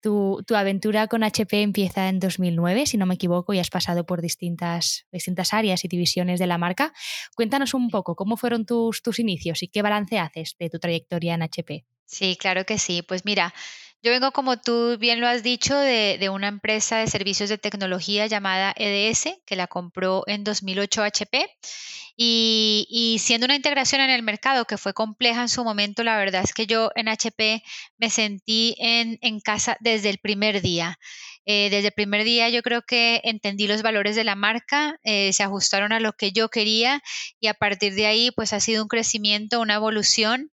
Tu, 0.00 0.42
aventura 0.54 1.06
con 1.08 1.22
HP 1.22 1.62
empieza 1.62 2.08
en 2.08 2.20
2009, 2.20 2.86
si 2.86 2.96
no 2.96 3.06
me 3.06 3.14
equivoco, 3.14 3.52
y 3.52 3.58
has 3.58 3.70
pasado 3.70 4.06
por 4.06 4.22
distintas, 4.22 5.06
distintas 5.12 5.52
áreas 5.52 5.84
y 5.84 5.88
divisiones 5.88 6.40
de 6.40 6.46
la 6.46 6.58
marca. 6.58 6.92
Cuéntanos 7.34 7.74
un 7.74 7.90
poco 7.90 8.16
cómo 8.16 8.36
fueron 8.36 8.64
tus, 8.64 9.02
tus 9.02 9.18
inicios 9.18 9.62
y 9.62 9.68
qué 9.68 9.82
balance 9.82 10.18
haces 10.18 10.56
de 10.58 10.70
tu 10.70 10.78
trayectoria 10.78 11.34
en 11.34 11.42
HP. 11.42 11.84
Sí, 12.06 12.36
claro 12.36 12.64
que 12.64 12.78
sí. 12.78 13.02
Pues 13.02 13.24
mira, 13.24 13.54
yo 14.02 14.10
vengo, 14.12 14.32
como 14.32 14.58
tú 14.58 14.96
bien 14.98 15.20
lo 15.20 15.28
has 15.28 15.42
dicho, 15.42 15.76
de, 15.76 16.16
de, 16.18 16.28
una 16.28 16.48
empresa 16.48 16.98
de 16.98 17.06
servicios 17.06 17.48
de 17.48 17.58
tecnología 17.58 18.26
llamada 18.26 18.74
EDS, 18.76 19.40
que 19.46 19.56
la 19.56 19.66
compró 19.66 20.24
en 20.26 20.44
2008 20.44 21.02
HP. 21.02 21.46
Y, 22.22 23.16
siendo 23.18 23.46
una 23.46 23.56
integración 23.56 24.02
en 24.02 24.10
el 24.10 24.22
mercado 24.22 24.66
que 24.66 24.76
fue 24.76 24.92
compleja 24.92 25.40
en 25.40 25.48
su 25.48 25.64
momento, 25.64 26.04
la 26.04 26.18
verdad 26.18 26.42
es 26.44 26.52
que 26.52 26.66
yo 26.66 26.90
en 26.94 27.08
HP 27.08 27.62
me 27.96 28.10
sentí 28.10 28.74
en, 28.78 29.40
casa 29.40 29.78
desde 29.80 30.10
el 30.10 30.18
primer 30.18 30.60
día. 30.60 30.98
Eh, 31.46 31.70
desde 31.70 31.88
el 31.88 31.94
primer 31.94 32.24
día 32.24 32.50
yo 32.50 32.60
creo 32.60 32.82
que 32.82 33.22
entendí 33.24 33.66
los 33.66 33.80
valores 33.80 34.16
de 34.16 34.24
la 34.24 34.34
marca, 34.34 34.98
eh, 35.02 35.32
se 35.32 35.42
ajustaron 35.42 35.94
a 35.94 36.00
lo 36.00 36.12
que 36.12 36.32
yo 36.32 36.50
quería 36.50 37.02
y 37.40 37.46
a 37.46 37.54
partir 37.54 37.94
de 37.94 38.06
ahí 38.06 38.30
pues 38.32 38.52
ha 38.52 38.60
sido 38.60 38.82
un 38.82 38.88
crecimiento, 38.88 39.58
una 39.58 39.74
evolución 39.76 40.50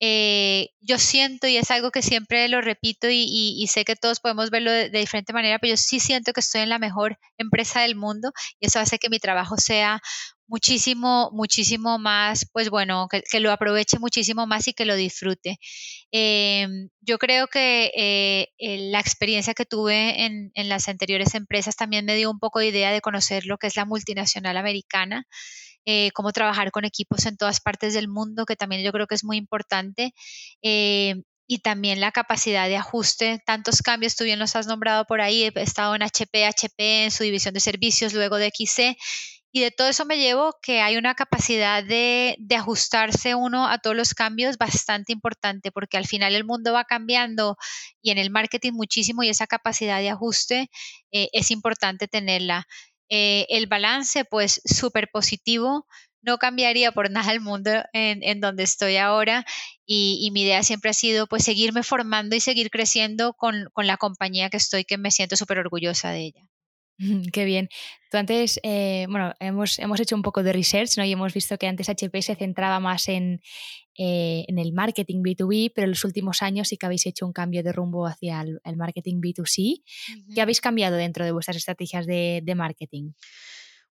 eh, 0.00 0.70
yo 0.80 0.98
siento, 0.98 1.46
y 1.46 1.56
es 1.56 1.70
algo 1.70 1.90
que 1.90 2.02
siempre 2.02 2.48
lo 2.48 2.60
repito 2.60 3.08
y, 3.10 3.66
sé 3.68 3.84
que 3.84 3.96
todos 3.96 4.20
podemos 4.20 4.50
verlo 4.50 4.70
de, 4.70 4.90
diferente 4.90 5.32
manera, 5.32 5.58
pero 5.58 5.72
yo 5.72 5.76
sí 5.76 6.00
siento 6.00 6.32
que 6.32 6.40
estoy 6.40 6.62
en 6.62 6.68
la 6.68 6.78
mejor 6.78 7.18
empresa 7.36 7.82
del 7.82 7.96
mundo 7.96 8.32
y 8.60 8.66
eso 8.66 8.78
hace 8.80 8.98
que 8.98 9.10
mi 9.10 9.18
trabajo 9.18 9.56
sea 9.56 10.00
muchísimo, 10.48 11.30
muchísimo 11.32 11.98
más, 11.98 12.48
pues 12.52 12.70
bueno, 12.70 13.06
que, 13.08 13.40
lo 13.40 13.52
aproveche 13.52 13.98
muchísimo 13.98 14.46
más 14.46 14.66
y 14.66 14.72
que 14.72 14.86
lo 14.86 14.96
disfrute. 14.96 15.58
Em, 16.10 16.88
yo 17.00 17.18
creo 17.18 17.46
que 17.46 17.92
eh, 17.94 18.48
la 18.90 19.00
experiencia 19.00 19.54
que 19.54 19.66
tuve 19.66 20.24
en, 20.24 20.50
las 20.68 20.88
anteriores 20.88 21.34
empresas 21.34 21.76
también 21.76 22.04
me 22.06 22.16
dio 22.16 22.30
un 22.30 22.38
poco 22.40 22.58
de 22.58 22.68
idea 22.68 22.90
de 22.92 23.00
conocer 23.00 23.46
lo 23.46 23.58
que 23.58 23.68
es 23.68 23.76
la 23.76 23.84
multinacional 23.84 24.56
americana. 24.56 25.26
Eh, 25.86 26.10
cómo 26.12 26.32
trabajar 26.32 26.70
con 26.70 26.84
equipos 26.84 27.24
en 27.26 27.36
todas 27.38 27.60
partes 27.60 27.94
del 27.94 28.08
mundo, 28.08 28.44
que 28.44 28.56
también 28.56 28.82
yo 28.82 28.92
creo 28.92 29.06
que 29.06 29.14
es 29.14 29.24
muy 29.24 29.38
importante. 29.38 30.12
Eh, 30.62 31.14
y 31.50 31.60
también 31.60 31.98
la 32.00 32.12
capacidad 32.12 32.68
de 32.68 32.76
ajuste, 32.76 33.42
tantos 33.46 33.80
cambios, 33.80 34.16
tú 34.16 34.24
bien 34.24 34.38
los 34.38 34.54
has 34.54 34.66
nombrado 34.66 35.06
por 35.06 35.22
ahí, 35.22 35.44
he 35.44 35.52
estado 35.62 35.94
en 35.94 36.02
HP, 36.02 36.44
HP, 36.44 37.04
en 37.04 37.10
su 37.10 37.24
división 37.24 37.54
de 37.54 37.60
servicios, 37.60 38.12
luego 38.12 38.36
de 38.36 38.50
XC, 38.54 38.98
y 39.50 39.60
de 39.60 39.70
todo 39.70 39.88
eso 39.88 40.04
me 40.04 40.18
llevo 40.18 40.54
que 40.62 40.80
hay 40.80 40.96
una 40.96 41.14
capacidad 41.14 41.82
de, 41.82 42.36
ajustarse 42.54 43.34
uno 43.34 43.66
a 43.68 43.78
todos 43.78 43.96
los 43.96 44.14
cambios 44.14 44.58
bastante 44.58 45.12
importante, 45.12 45.72
porque 45.72 45.96
al 45.96 46.06
final 46.06 46.34
el 46.34 46.44
mundo 46.44 46.72
va 46.72 46.84
cambiando 46.84 47.56
y 48.02 48.10
en 48.10 48.18
el 48.18 48.30
marketing 48.30 48.72
muchísimo 48.72 49.22
y 49.22 49.28
esa 49.30 49.46
capacidad 49.46 50.00
de 50.00 50.10
ajuste 50.10 50.70
eh, 51.12 51.28
es 51.32 51.50
importante 51.50 52.08
tenerla. 52.08 52.66
Eh, 53.08 53.46
el 53.48 53.66
balance, 53.66 54.24
pues 54.24 54.60
súper 54.64 55.08
positivo. 55.10 55.86
No 56.20 56.38
cambiaría 56.38 56.92
por 56.92 57.10
nada 57.10 57.32
el 57.32 57.40
mundo 57.40 57.70
en, 57.92 58.40
donde 58.40 58.64
estoy 58.64 58.96
ahora 58.96 59.46
y, 59.86 60.30
mi 60.32 60.42
idea 60.42 60.62
siempre 60.62 60.90
ha 60.90 60.94
sido 60.94 61.26
pues 61.26 61.44
seguirme 61.44 61.82
formando 61.82 62.36
y 62.36 62.40
seguir 62.40 62.70
creciendo 62.70 63.32
con, 63.34 63.68
con 63.72 63.86
la 63.86 63.96
compañía 63.96 64.50
que 64.50 64.56
estoy, 64.58 64.84
que 64.84 64.98
me 64.98 65.10
siento 65.10 65.36
súper 65.36 65.58
orgullosa 65.58 66.10
de 66.10 66.20
ella. 66.26 66.57
Qué 67.32 67.44
bien. 67.44 67.68
Tú 68.10 68.16
antes, 68.16 68.58
eh, 68.62 69.06
bueno, 69.08 69.34
hemos, 69.40 69.78
hemos, 69.78 70.00
hecho 70.00 70.16
un 70.16 70.22
poco 70.22 70.42
de 70.42 70.52
research 70.52 70.96
¿no? 70.96 71.04
y 71.04 71.12
hemos 71.12 71.32
visto 71.34 71.56
que 71.58 71.66
antes 71.66 71.88
HP 71.88 72.22
se 72.22 72.34
centraba 72.34 72.80
más 72.80 73.08
en, 73.08 73.40
eh, 73.96 74.44
en, 74.48 74.58
el 74.58 74.72
marketing 74.72 75.22
B2B, 75.22 75.72
pero 75.74 75.84
en 75.84 75.90
los 75.90 76.04
últimos 76.04 76.42
años 76.42 76.68
sí 76.68 76.76
que 76.76 76.86
habéis 76.86 77.06
hecho 77.06 77.26
un 77.26 77.32
cambio 77.32 77.62
de 77.62 77.72
rumbo 77.72 78.06
hacia 78.06 78.40
el, 78.40 78.76
marketing 78.76 79.20
B2C. 79.20 79.82
¿Qué 80.34 80.40
habéis 80.40 80.60
cambiado 80.60 80.96
dentro 80.96 81.24
de 81.24 81.32
vuestras 81.32 81.56
estrategias 81.56 82.06
de, 82.06 82.40
de 82.42 82.54
marketing? 82.54 83.12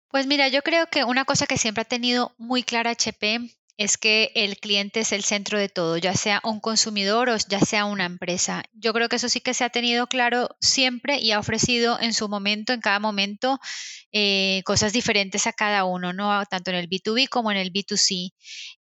Pues 0.09 0.27
mira, 0.27 0.49
yo 0.49 0.63
creo 0.63 0.87
que 0.89 1.05
una 1.05 1.25
cosa 1.25 1.47
que 1.47 1.57
siempre 1.57 1.83
ha 1.83 1.85
tenido 1.85 2.35
muy 2.37 2.65
clara 2.65 2.91
HP 2.91 3.60
es 3.77 3.97
que 3.97 4.31
el 4.35 4.59
cliente 4.59 5.01
es 5.01 5.13
el 5.13 5.25
centro 5.25 5.59
de 5.59 5.69
todo, 5.69 5.97
ya 5.97 6.15
sea 6.15 6.41
un 6.45 6.61
consumidor 6.61 7.31
o 7.31 7.37
ya 7.49 7.61
sea 7.61 7.85
una 7.85 8.05
empresa. 8.05 8.63
Yo 8.73 8.93
creo 8.93 9.09
que 9.09 9.17
eso 9.17 9.29
sí 9.29 9.41
que 9.41 9.55
se 9.55 9.65
ha 9.65 9.71
tenido 9.71 10.07
claro 10.07 10.57
siempre 10.61 11.19
y 11.19 11.33
ha 11.33 11.39
ofrecido 11.39 11.99
en 12.01 12.13
su 12.13 12.29
momento, 12.29 12.73
en 12.73 12.81
cada 12.81 12.99
momento, 12.99 13.59
eh, 14.13 14.63
cosas 14.65 14.93
diferentes 14.93 15.47
a 15.47 15.53
cada 15.53 15.85
uno, 15.85 16.13
¿no? 16.13 16.45
tanto 16.47 16.71
en 16.71 16.77
el 16.77 16.89
B2B 16.89 17.29
como 17.29 17.51
en 17.53 17.57
el 17.57 17.73
B2C. 17.73 18.33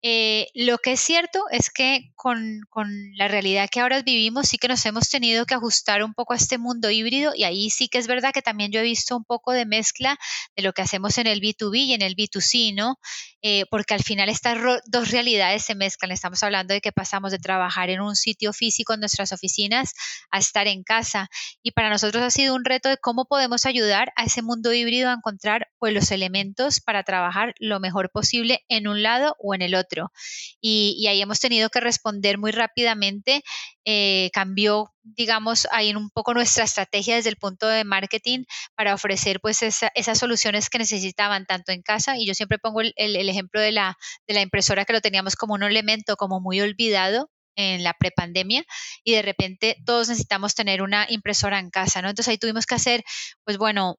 Eh, 0.02 0.48
lo 0.54 0.78
que 0.78 0.92
es 0.92 1.00
cierto 1.00 1.44
es 1.50 1.70
que 1.70 2.10
con, 2.16 2.60
con, 2.68 2.90
la 3.14 3.28
realidad 3.28 3.68
que 3.70 3.80
ahora 3.80 4.02
vivimos, 4.02 4.48
sí 4.48 4.58
que 4.58 4.68
nos 4.68 4.84
hemos 4.86 5.08
tenido 5.08 5.46
que 5.46 5.54
ajustar 5.54 6.02
un 6.02 6.14
poco 6.14 6.32
a 6.32 6.36
este 6.36 6.58
mundo 6.58 6.90
híbrido 6.90 7.32
y 7.34 7.44
ahí 7.44 7.70
sí 7.70 7.88
que 7.88 7.98
es 7.98 8.06
verdad 8.06 8.32
que 8.32 8.42
también 8.42 8.72
yo 8.72 8.80
he 8.80 8.82
visto 8.82 9.16
un 9.16 9.24
poco 9.24 9.52
de 9.52 9.66
mezcla 9.66 10.18
de 10.56 10.62
lo 10.62 10.72
que 10.72 10.82
hacemos 10.82 11.16
en 11.18 11.26
el 11.26 11.40
B2B 11.40 11.76
y 11.78 11.94
en 11.94 12.02
el 12.02 12.16
B2C, 12.16 12.74
¿no? 12.74 12.98
Eh, 13.42 13.64
porque 13.70 13.94
al 13.94 14.02
final 14.02 14.28
estas 14.28 14.58
dos 14.90 15.10
realidades 15.10 15.64
se 15.64 15.74
mezclan. 15.74 16.10
Estamos 16.10 16.42
hablando 16.42 16.74
de 16.74 16.80
que 16.80 16.92
pasamos 16.92 17.30
de 17.30 17.38
trabajar 17.38 17.90
en 17.90 18.00
un 18.00 18.16
sitio 18.16 18.52
físico 18.52 18.92
en 18.92 19.00
nuestras 19.00 19.32
oficinas 19.32 19.94
a 20.30 20.38
estar 20.38 20.66
en 20.66 20.82
casa. 20.82 21.28
Y 21.62 21.70
para 21.70 21.90
nosotros 21.90 22.22
ha 22.22 22.30
sido 22.30 22.54
un 22.54 22.64
reto 22.64 22.88
de 22.88 22.96
cómo 22.96 23.26
podemos 23.26 23.66
ayudar 23.66 24.12
a 24.16 24.24
ese 24.24 24.42
mundo 24.42 24.72
híbrido 24.72 25.08
a 25.08 25.14
encontrar 25.14 25.68
pues, 25.78 25.94
los 25.94 26.10
elementos 26.10 26.80
para 26.80 27.04
trabajar 27.04 27.54
lo 27.58 27.78
mejor 27.80 28.10
posible 28.10 28.64
en 28.68 28.88
un 28.88 29.02
lado 29.02 29.36
o 29.38 29.54
en 29.54 29.62
el 29.62 29.74
otro. 29.74 30.12
Y, 30.60 31.06
ahí 31.06 31.22
hemos 31.22 31.40
tenido 31.40 31.70
que 31.70 31.80
responder 31.80 32.38
muy 32.38 32.50
rápidamente. 32.50 33.42
Eh, 33.84 34.30
cambió 34.32 34.92
digamos, 35.16 35.66
ahí 35.70 35.94
un 35.94 36.10
poco 36.10 36.34
nuestra 36.34 36.64
estrategia 36.64 37.16
desde 37.16 37.30
el 37.30 37.36
punto 37.36 37.66
de 37.66 37.84
marketing 37.84 38.44
para 38.76 38.94
ofrecer 38.94 39.40
pues 39.40 39.60
esas 39.62 40.18
soluciones 40.18 40.68
que 40.68 40.78
necesitaban 40.78 41.46
tanto 41.46 41.72
en 41.72 41.82
casa 41.82 42.16
y 42.16 42.26
yo 42.26 42.34
siempre 42.34 42.58
pongo 42.58 42.80
el, 42.80 42.92
el, 42.96 43.28
ejemplo 43.28 43.60
de 43.60 43.72
la, 43.72 43.96
de 44.26 44.34
la 44.34 44.40
impresora 44.40 44.84
que 44.84 44.92
lo 44.92 45.00
teníamos 45.00 45.36
como 45.36 45.54
un 45.54 45.62
elemento 45.62 46.16
como 46.16 46.40
muy 46.40 46.60
olvidado 46.60 47.30
en 47.56 47.82
la 47.82 47.94
prepandemia 47.94 48.64
y 49.04 49.12
de 49.12 49.22
repente 49.22 49.76
todos 49.84 50.08
necesitamos 50.08 50.54
tener 50.54 50.82
una 50.82 51.06
impresora 51.08 51.58
en 51.58 51.70
casa, 51.70 52.00
¿no? 52.00 52.08
Entonces 52.08 52.30
ahí 52.30 52.38
tuvimos 52.38 52.64
que 52.64 52.76
hacer, 52.76 53.04
pues 53.44 53.58
bueno, 53.58 53.98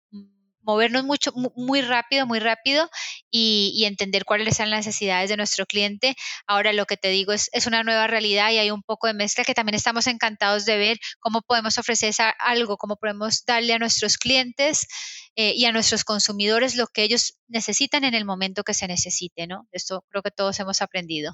movernos 0.62 1.04
mucho, 1.04 1.32
muy 1.56 1.82
rápido, 1.82 2.26
muy 2.26 2.40
rápido 2.40 2.90
y, 3.30 3.84
entender 3.86 4.26
cuáles 4.26 4.56
son 4.56 4.70
las 4.70 4.86
necesidades 4.86 5.30
de 5.30 5.38
nuestro 5.38 5.66
cliente. 5.66 6.16
Ahora 6.48 6.72
lo 6.72 6.86
que 6.86 6.98
te 6.98 7.10
digo 7.10 7.34
es, 7.34 7.50
es 7.52 7.68
una 7.68 7.84
nueva 7.84 8.08
realidad 8.08 8.52
y 8.52 8.58
hay 8.60 8.72
un 8.72 8.84
poco 8.84 9.08
de 9.08 9.14
mezcla 9.14 9.44
que 9.44 9.54
también 9.54 9.76
estamos 9.76 10.08
encantados 10.08 10.66
de 10.66 10.78
ver 10.78 10.98
cómo 11.20 11.42
podemos 11.42 11.78
ofrecer 11.78 12.14
algo, 12.40 12.78
cómo 12.78 12.96
podemos 12.98 13.44
darle 13.46 13.74
a 13.74 13.80
nuestros 13.80 14.18
clientes 14.18 14.88
eh, 15.36 15.54
y 15.56 15.66
a 15.66 15.72
nuestros 15.72 16.04
consumidores 16.04 16.76
lo 16.76 16.88
que 16.88 17.04
ellos 17.04 17.38
necesitan 17.48 18.04
en 18.04 18.14
el 18.14 18.26
momento 18.26 18.64
que 18.64 18.74
se 18.74 18.88
necesite, 18.88 19.48
¿no? 19.48 19.68
Esto 19.72 20.06
creo 20.10 20.22
que 20.22 20.32
todos 20.32 20.60
hemos 20.60 20.82
aprendido. 20.82 21.32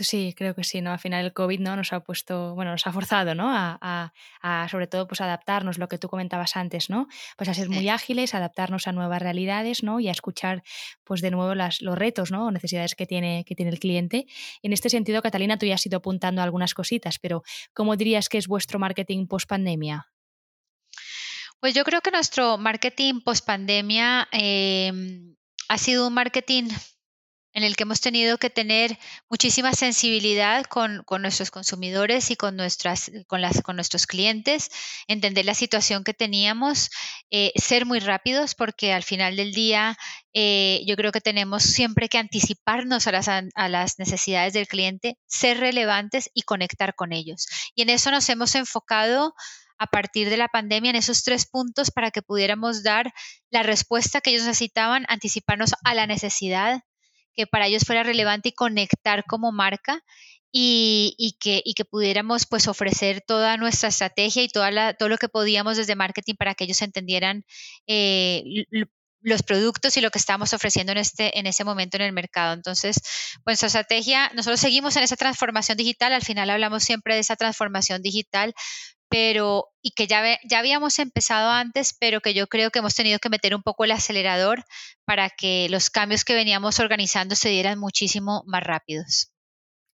Sí, 0.00 0.34
creo 0.36 0.54
que 0.54 0.64
sí, 0.64 0.80
¿no? 0.80 0.92
Al 0.92 0.98
final 0.98 1.24
el 1.24 1.32
COVID 1.32 1.60
¿no? 1.60 1.74
nos 1.74 1.92
ha 1.92 2.00
puesto, 2.00 2.54
bueno, 2.54 2.70
nos 2.70 2.86
ha 2.86 2.92
forzado, 2.92 3.34
¿no? 3.34 3.48
A, 3.50 4.12
sobre 4.70 4.86
todo, 4.86 5.08
pues 5.08 5.20
adaptarnos, 5.20 5.78
lo 5.78 5.88
que 5.88 5.98
tú 5.98 6.08
comentabas 6.08 6.56
antes, 6.56 6.88
¿no? 6.88 7.08
Pues 7.36 7.48
a 7.48 7.54
ser 7.54 7.68
muy 7.68 7.88
ágiles, 7.88 8.34
adaptarnos 8.34 8.86
a 8.86 8.92
nuevas 8.92 9.20
realidades, 9.20 9.82
¿no? 9.82 10.00
Y 10.00 10.08
a 10.08 10.12
escuchar, 10.12 10.62
pues 11.04 11.20
de 11.20 11.30
nuevo 11.30 11.54
las, 11.54 11.82
los 11.82 11.98
retos, 11.98 12.30
¿no? 12.30 12.46
O 12.46 12.50
necesidades 12.50 12.94
que 12.94 13.06
tiene, 13.06 13.44
que 13.44 13.54
tiene 13.54 13.72
el 13.72 13.80
cliente. 13.80 14.26
En 14.62 14.72
este 14.72 14.90
sentido, 14.90 15.22
Catalina, 15.22 15.58
tú 15.58 15.66
ya 15.66 15.74
has 15.74 15.86
ido 15.86 15.98
apuntando 15.98 16.42
algunas 16.42 16.74
cositas, 16.74 17.18
pero 17.18 17.42
¿cómo 17.72 17.96
dirías 17.96 18.28
que 18.28 18.38
es 18.38 18.46
vuestro 18.46 18.78
marketing 18.78 19.26
post 19.26 19.48
pandemia? 19.48 20.06
Pues 21.60 21.74
yo 21.74 21.82
creo 21.84 22.00
que 22.02 22.12
nuestro 22.12 22.56
marketing 22.56 23.20
post 23.20 23.44
pandemia 23.44 24.28
em, 24.30 25.34
ha 25.68 25.78
sido 25.78 26.06
un 26.06 26.14
marketing 26.14 26.68
en 27.52 27.64
el 27.64 27.76
que 27.76 27.84
hemos 27.84 28.00
tenido 28.00 28.38
que 28.38 28.50
tener 28.50 28.98
muchísima 29.28 29.72
sensibilidad 29.72 30.64
con, 30.64 31.04
nuestros 31.20 31.50
consumidores 31.50 32.30
y 32.30 32.36
con, 32.36 32.56
nuestras, 32.56 33.10
con, 33.26 33.40
las, 33.40 33.62
con 33.62 33.76
nuestros 33.76 34.06
clientes, 34.06 34.70
entender 35.06 35.44
la 35.44 35.54
situación 35.54 36.04
que 36.04 36.14
teníamos, 36.14 36.90
eh, 37.30 37.52
ser 37.56 37.86
muy 37.86 38.00
rápidos 38.00 38.54
porque 38.54 38.92
al 38.92 39.02
final 39.02 39.36
del 39.36 39.52
día 39.52 39.96
eh, 40.34 40.82
yo 40.86 40.96
creo 40.96 41.10
que 41.10 41.20
tenemos 41.20 41.62
siempre 41.62 42.08
que 42.08 42.18
anticiparnos 42.18 43.06
a 43.06 43.12
las, 43.12 43.28
a 43.28 43.68
las 43.68 43.98
necesidades 43.98 44.52
del 44.52 44.68
cliente, 44.68 45.18
ser 45.26 45.58
relevantes 45.58 46.30
y 46.34 46.42
conectar 46.42 46.94
con 46.94 47.12
ellos. 47.12 47.46
Y 47.74 47.82
en 47.82 47.90
eso 47.90 48.10
nos 48.10 48.28
hemos 48.28 48.54
enfocado 48.54 49.34
a 49.78 49.86
partir 49.86 50.28
de 50.28 50.36
la 50.36 50.48
pandemia 50.48 50.90
en 50.90 50.96
esos 50.96 51.22
tres 51.22 51.46
puntos 51.46 51.90
para 51.90 52.10
que 52.10 52.22
pudiéramos 52.22 52.82
dar 52.82 53.12
la 53.50 53.62
respuesta 53.62 54.20
que 54.20 54.30
ellos 54.30 54.44
necesitaban, 54.44 55.06
anticiparnos 55.08 55.74
a 55.84 55.94
la 55.94 56.06
necesidad 56.06 56.82
que 57.38 57.46
para 57.46 57.68
ellos 57.68 57.84
fuera 57.84 58.02
relevante 58.02 58.48
y 58.48 58.52
conectar 58.52 59.24
como 59.24 59.52
marca 59.52 60.02
y, 60.50 61.36
que, 61.40 61.62
que, 61.76 61.84
pudiéramos 61.84 62.46
pues 62.46 62.66
ofrecer 62.66 63.20
toda 63.24 63.56
nuestra 63.56 63.90
estrategia 63.90 64.42
y 64.42 64.48
toda 64.48 64.94
todo 64.94 65.08
lo 65.08 65.18
que 65.18 65.28
podíamos 65.28 65.76
desde 65.76 65.94
marketing 65.94 66.34
para 66.34 66.54
que 66.54 66.64
ellos 66.64 66.82
entendieran 66.82 67.44
eh, 67.86 68.42
los 69.20 69.42
productos 69.42 69.96
y 69.96 70.00
lo 70.00 70.10
que 70.10 70.18
estamos 70.18 70.52
ofreciendo 70.52 70.92
en, 70.92 70.98
este, 70.98 71.38
en 71.38 71.46
ese 71.46 71.64
momento 71.64 71.96
en 71.96 72.02
el 72.04 72.12
mercado. 72.12 72.54
Entonces, 72.54 73.00
pues 73.44 73.60
nuestra 73.60 73.66
estrategia, 73.66 74.30
nosotros 74.34 74.60
seguimos 74.60 74.96
en 74.96 75.02
esa 75.02 75.16
transformación 75.16 75.76
digital, 75.76 76.12
al 76.12 76.24
final 76.24 76.50
hablamos 76.50 76.84
siempre 76.84 77.14
de 77.14 77.20
esa 77.20 77.36
transformación 77.36 78.02
digital, 78.02 78.54
pero 79.08 79.68
y 79.82 79.92
que 79.92 80.06
ya, 80.06 80.38
ya 80.44 80.58
habíamos 80.58 80.98
empezado 80.98 81.50
antes, 81.50 81.96
pero 81.98 82.20
que 82.20 82.34
yo 82.34 82.46
creo 82.46 82.70
que 82.70 82.80
hemos 82.80 82.94
tenido 82.94 83.18
que 83.18 83.30
meter 83.30 83.54
un 83.54 83.62
poco 83.62 83.84
el 83.84 83.92
acelerador 83.92 84.64
para 85.04 85.30
que 85.30 85.68
los 85.70 85.90
cambios 85.90 86.24
que 86.24 86.34
veníamos 86.34 86.78
organizando 86.78 87.34
se 87.34 87.48
dieran 87.48 87.78
muchísimo 87.78 88.42
más 88.46 88.62
rápidos. 88.62 89.32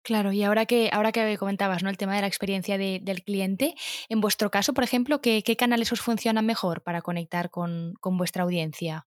Claro, 0.03 0.31
y 0.31 0.43
ahora 0.43 0.67
que, 0.67 0.89
ahora 0.93 1.11
que 1.11 1.35
comentabas 1.37 1.81
¿no? 1.81 1.89
el 1.89 1.97
tema 1.97 2.13
de 2.13 2.21
la 2.21 2.27
experiencia 2.27 2.77
del 2.77 3.23
cliente, 3.23 3.73
en 4.07 4.21
vuestro 4.21 4.51
caso, 4.51 4.73
por 4.73 4.83
ejemplo, 4.83 5.19
¿qué, 5.19 5.41
canales 5.57 5.91
os 5.91 6.01
funcionan 6.01 6.45
mejor 6.45 6.83
para 6.83 7.01
conectar 7.01 7.49
con, 7.49 7.95
con 7.99 8.15
vuestra 8.15 8.43
audiencia? 8.43 9.07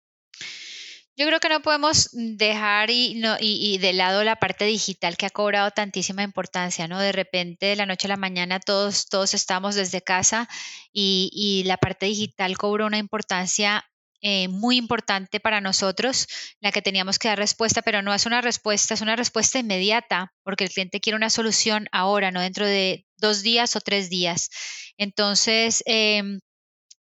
Yo 1.21 1.27
creo 1.27 1.39
que 1.39 1.51
no 1.51 1.61
podemos 1.61 2.09
dejar 2.13 2.89
y, 2.89 3.17
no, 3.17 3.37
y, 3.39 3.77
de 3.77 3.93
lado 3.93 4.25
la 4.25 4.37
parte 4.37 4.65
digital 4.65 5.19
que 5.19 5.27
ha 5.27 5.31
cobrado 5.31 5.71
tantísima 5.71 6.23
importancia, 6.23 6.89
¿no? 6.89 6.99
De 6.99 7.13
repente, 7.13 7.67
de 7.67 7.77
la 7.77 7.85
noche 7.85 8.07
a 8.07 8.09
la 8.09 8.17
mañana, 8.17 8.59
todos, 8.59 9.07
todos 9.07 9.35
estamos 9.35 9.75
desde 9.75 10.01
casa 10.01 10.49
y, 10.95 11.63
la 11.67 11.77
parte 11.77 12.07
digital 12.07 12.57
cobró 12.57 12.87
una 12.87 12.97
importancia 12.97 13.85
eh, 14.23 14.49
muy 14.49 14.79
importante 14.79 15.41
para 15.41 15.61
nosotros, 15.61 16.27
la 16.61 16.73
que 16.73 16.81
teníamos 16.81 17.19
que 17.19 17.29
dar 17.29 17.39
respuesta, 17.39 17.83
pero 17.83 18.01
no 18.01 18.15
es 18.15 18.25
una 18.25 18.41
respuesta, 18.41 18.95
es 18.95 19.03
una 19.03 19.15
respuesta 19.15 19.59
inmediata, 19.59 20.33
porque 20.43 20.65
el 20.65 20.71
cliente 20.71 21.01
quiere 21.01 21.17
una 21.17 21.29
solución 21.29 21.87
ahora, 21.93 22.31
no 22.31 22.41
dentro 22.41 22.67
de 22.67 23.05
dos 23.19 23.43
días 23.43 23.77
o 23.77 23.81
tres 23.83 24.09
días. 24.09 24.49
Entonces, 24.97 25.83
em, 25.85 26.41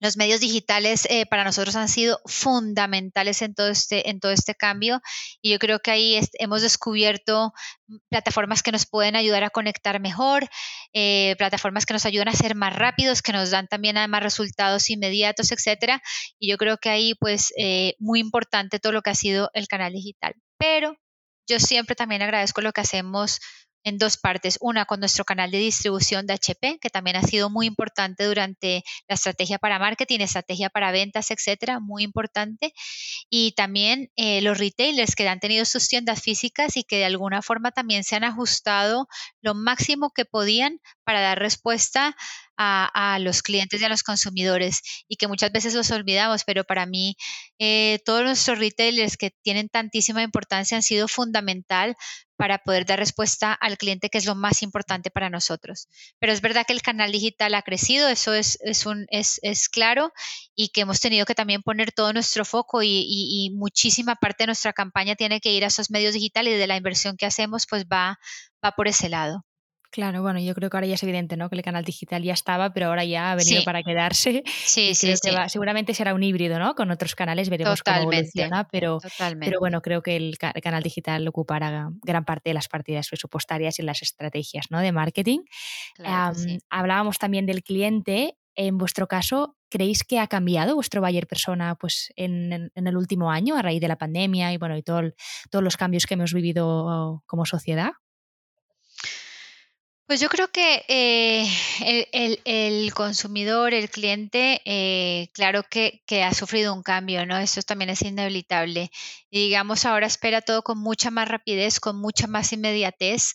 los 0.00 0.16
medios 0.16 0.40
digitales 0.40 1.06
eh, 1.10 1.26
para 1.26 1.44
nosotros 1.44 1.74
han 1.76 1.88
sido 1.88 2.20
fundamentales 2.26 3.42
en 3.42 3.54
todo 3.54 3.68
este, 3.68 4.10
en 4.10 4.20
todo 4.20 4.32
este 4.32 4.54
cambio 4.54 5.00
y 5.42 5.50
yo 5.50 5.58
creo 5.58 5.80
que 5.80 5.90
ahí 5.90 6.20
hemos 6.34 6.62
descubierto 6.62 7.52
plataformas 8.10 8.62
que 8.62 8.72
nos 8.72 8.86
pueden 8.86 9.16
ayudar 9.16 9.44
a 9.44 9.50
conectar 9.50 10.00
mejor, 10.00 10.48
eh, 10.92 11.34
plataformas 11.38 11.86
que 11.86 11.94
nos 11.94 12.06
ayudan 12.06 12.28
a 12.28 12.32
ser 12.32 12.54
más 12.54 12.74
rápidos, 12.74 13.22
que 13.22 13.32
nos 13.32 13.50
dan 13.50 13.66
también 13.66 13.96
además 13.96 14.22
resultados 14.22 14.90
inmediatos, 14.90 15.52
etcétera. 15.52 16.02
Y 16.38 16.50
yo 16.50 16.58
creo 16.58 16.76
que 16.78 16.90
ahí 16.90 17.14
pues 17.14 17.52
eh, 17.56 17.94
muy 17.98 18.20
importante 18.20 18.78
todo 18.78 18.92
lo 18.92 19.02
que 19.02 19.10
ha 19.10 19.14
sido 19.14 19.50
el 19.54 19.68
canal 19.68 19.92
digital. 19.92 20.34
Pero 20.58 20.96
yo 21.48 21.58
siempre 21.58 21.96
también 21.96 22.22
agradezco 22.22 22.60
lo 22.60 22.72
que 22.72 22.82
hacemos 22.82 23.40
en 23.84 23.98
dos 23.98 24.16
partes. 24.16 24.58
Una 24.60 24.84
con 24.84 25.00
nuestro 25.00 25.24
canal 25.24 25.50
de 25.50 25.58
distribución 25.58 26.26
de 26.26 26.34
HP, 26.34 26.78
que 26.80 26.90
también 26.90 27.16
ha 27.16 27.22
sido 27.22 27.50
muy 27.50 27.66
importante 27.66 28.24
durante 28.24 28.84
la 29.08 29.14
estrategia 29.14 29.58
para 29.58 29.78
marketing, 29.78 30.20
estrategia 30.20 30.70
para 30.70 30.92
ventas, 30.92 31.30
etcétera, 31.30 31.80
muy 31.80 32.02
importante. 32.02 32.72
Y 33.30 33.52
también 33.52 34.10
eh, 34.16 34.40
los 34.42 34.58
retailers 34.58 35.14
que 35.14 35.28
han 35.28 35.40
tenido 35.40 35.64
sus 35.64 35.88
tiendas 35.88 36.22
físicas 36.22 36.76
y 36.76 36.84
que 36.84 36.96
de 36.96 37.04
alguna 37.04 37.42
forma 37.42 37.70
también 37.70 38.04
se 38.04 38.16
han 38.16 38.24
ajustado 38.24 39.08
lo 39.40 39.54
máximo 39.54 40.10
que 40.10 40.24
podían 40.24 40.80
para 41.04 41.20
dar 41.20 41.38
respuesta 41.38 42.16
a, 42.58 43.18
los 43.20 43.42
clientes 43.42 43.80
y 43.80 43.84
a 43.84 43.88
los 43.88 44.02
consumidores 44.02 44.80
y 45.08 45.16
que 45.16 45.28
muchas 45.28 45.52
veces 45.52 45.74
los 45.74 45.90
olvidamos, 45.90 46.44
pero 46.44 46.64
para 46.64 46.86
mí 46.86 47.16
eh, 47.58 48.00
todos 48.04 48.24
nuestros 48.24 48.58
retailers 48.58 49.16
que 49.16 49.30
tienen 49.42 49.68
tantísima 49.68 50.22
importancia 50.22 50.76
han 50.76 50.82
sido 50.82 51.08
fundamental 51.08 51.96
para 52.36 52.58
poder 52.58 52.86
dar 52.86 53.00
respuesta 53.00 53.52
al 53.52 53.78
cliente, 53.78 54.10
que 54.10 54.18
es 54.18 54.24
lo 54.24 54.36
más 54.36 54.62
importante 54.62 55.10
para 55.10 55.28
nosotros. 55.28 55.88
Pero 56.20 56.32
es 56.32 56.40
verdad 56.40 56.64
que 56.66 56.72
el 56.72 56.82
canal 56.82 57.10
digital 57.10 57.54
ha 57.54 57.62
crecido, 57.62 58.08
eso 58.08 58.32
es, 58.32 58.58
es, 58.62 58.86
un, 58.86 59.06
es, 59.10 59.40
es 59.42 59.68
claro, 59.68 60.12
y 60.54 60.68
que 60.68 60.82
hemos 60.82 61.00
tenido 61.00 61.26
que 61.26 61.34
también 61.34 61.62
poner 61.62 61.90
todo 61.90 62.12
nuestro 62.12 62.44
foco 62.44 62.82
y, 62.82 63.50
muchísima 63.54 64.14
parte 64.14 64.44
de 64.44 64.48
nuestra 64.48 64.72
campaña 64.72 65.16
tiene 65.16 65.40
que 65.40 65.52
ir 65.52 65.64
a 65.64 65.68
esos 65.68 65.90
medios 65.90 66.14
digitales 66.14 66.54
y 66.54 66.56
de 66.58 66.66
la 66.66 66.76
inversión 66.76 67.16
que 67.16 67.26
hacemos, 67.26 67.66
pues 67.68 67.86
va, 67.86 68.18
va 68.64 68.72
por 68.72 68.86
ese 68.86 69.08
lado. 69.08 69.47
Claro, 69.90 70.20
bueno, 70.20 70.38
yo 70.38 70.54
creo 70.54 70.68
que 70.68 70.76
ahora 70.76 70.86
ya 70.86 70.94
es 70.94 71.02
evidente, 71.02 71.36
¿no? 71.36 71.48
Que 71.48 71.56
el 71.56 71.62
canal 71.62 71.82
digital 71.82 72.22
ya 72.22 72.34
estaba, 72.34 72.74
pero 72.74 72.88
ahora 72.88 73.04
ya 73.04 73.32
ha 73.32 73.34
venido 73.36 73.64
para 73.64 73.82
quedarse. 73.82 74.42
Sí, 74.46 74.94
sí, 74.94 75.16
sí. 75.16 75.30
seguramente 75.48 75.94
será 75.94 76.12
un 76.12 76.22
híbrido, 76.22 76.58
¿no? 76.58 76.74
Con 76.74 76.90
otros 76.90 77.14
canales 77.14 77.48
veremos 77.48 77.82
cómo 77.82 77.96
evoluciona, 77.96 78.68
pero, 78.70 78.98
pero 79.40 79.60
bueno, 79.60 79.80
creo 79.80 80.02
que 80.02 80.16
el, 80.16 80.36
canal 80.38 80.82
digital 80.82 81.26
ocupará 81.26 81.90
gran 82.02 82.24
parte 82.24 82.50
de 82.50 82.54
las 82.54 82.68
partidas 82.68 83.08
presupuestarias 83.08 83.78
y 83.78 83.82
las 83.82 84.02
estrategias, 84.02 84.66
¿no? 84.70 84.80
De 84.80 84.92
marketing. 84.92 85.40
Hablábamos 86.68 87.18
también 87.18 87.46
del 87.46 87.62
cliente. 87.62 88.36
En 88.54 88.76
vuestro 88.76 89.06
caso, 89.06 89.56
¿creéis 89.70 90.02
que 90.02 90.18
ha 90.18 90.26
cambiado 90.26 90.74
vuestro 90.74 91.00
buyer 91.00 91.28
persona 91.28 91.76
pues, 91.76 92.12
en, 92.16 92.72
el 92.74 92.96
último 92.96 93.30
año 93.30 93.56
a 93.56 93.62
raíz 93.62 93.80
de 93.80 93.86
la 93.86 93.96
pandemia 93.96 94.52
y 94.52 94.58
bueno 94.58 94.76
y 94.76 94.82
todo 94.82 95.12
todos 95.48 95.62
los 95.62 95.76
cambios 95.76 96.06
que 96.06 96.14
hemos 96.14 96.34
vivido 96.34 97.22
como 97.26 97.46
sociedad? 97.46 97.92
Pues 100.08 100.20
yo 100.20 100.30
creo 100.30 100.48
que 100.48 100.86
eh, 100.88 101.46
el, 102.46 102.94
consumidor, 102.94 103.74
el 103.74 103.90
cliente, 103.90 104.62
eh, 104.64 105.28
claro 105.34 105.64
que, 105.68 106.02
ha 106.24 106.32
sufrido 106.32 106.72
un 106.72 106.82
cambio, 106.82 107.26
¿no? 107.26 107.36
Eso 107.36 107.60
también 107.60 107.90
es 107.90 108.00
inevitable. 108.00 108.90
Y 109.30 109.40
digamos, 109.40 109.84
ahora 109.84 110.06
espera 110.06 110.40
todo 110.40 110.62
con 110.62 110.78
mucha 110.78 111.10
más 111.10 111.28
rapidez, 111.28 111.78
con 111.78 112.00
mucha 112.00 112.26
más 112.26 112.54
inmediatez. 112.54 113.34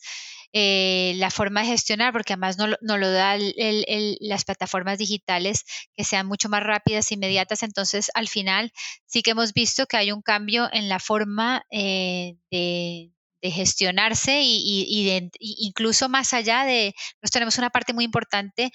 Eh, 0.52 1.14
la 1.18 1.30
forma 1.30 1.62
de 1.62 1.68
gestionar, 1.68 2.12
porque 2.12 2.34
además 2.34 2.58
no, 2.58 2.66
no 2.82 2.98
lo 2.98 3.12
da 3.12 3.38
las 3.38 4.44
plataformas 4.44 4.98
digitales 4.98 5.66
que 5.96 6.04
sean 6.04 6.26
mucho 6.26 6.50
más 6.50 6.64
rápidas, 6.64 7.12
inmediatas. 7.12 7.62
Entonces, 7.62 8.10
al 8.16 8.28
final, 8.28 8.72
sí 9.06 9.22
que 9.22 9.32
hemos 9.32 9.54
visto 9.54 9.86
que 9.86 9.98
hay 9.98 10.12
un 10.12 10.24
cambio 10.24 10.70
en 10.74 10.90
la 10.90 11.00
forma 11.00 11.64
de 11.70 13.12
de 13.44 13.52
gestionarse 13.52 14.40
y, 14.42 15.06
de, 15.06 15.30
incluso 15.40 16.08
más 16.08 16.34
allá 16.34 16.64
de, 16.64 16.96
nosotros 17.16 17.32
tenemos 17.32 17.58
una 17.58 17.70
parte 17.70 17.94
muy 17.94 18.06
importante 18.06 18.72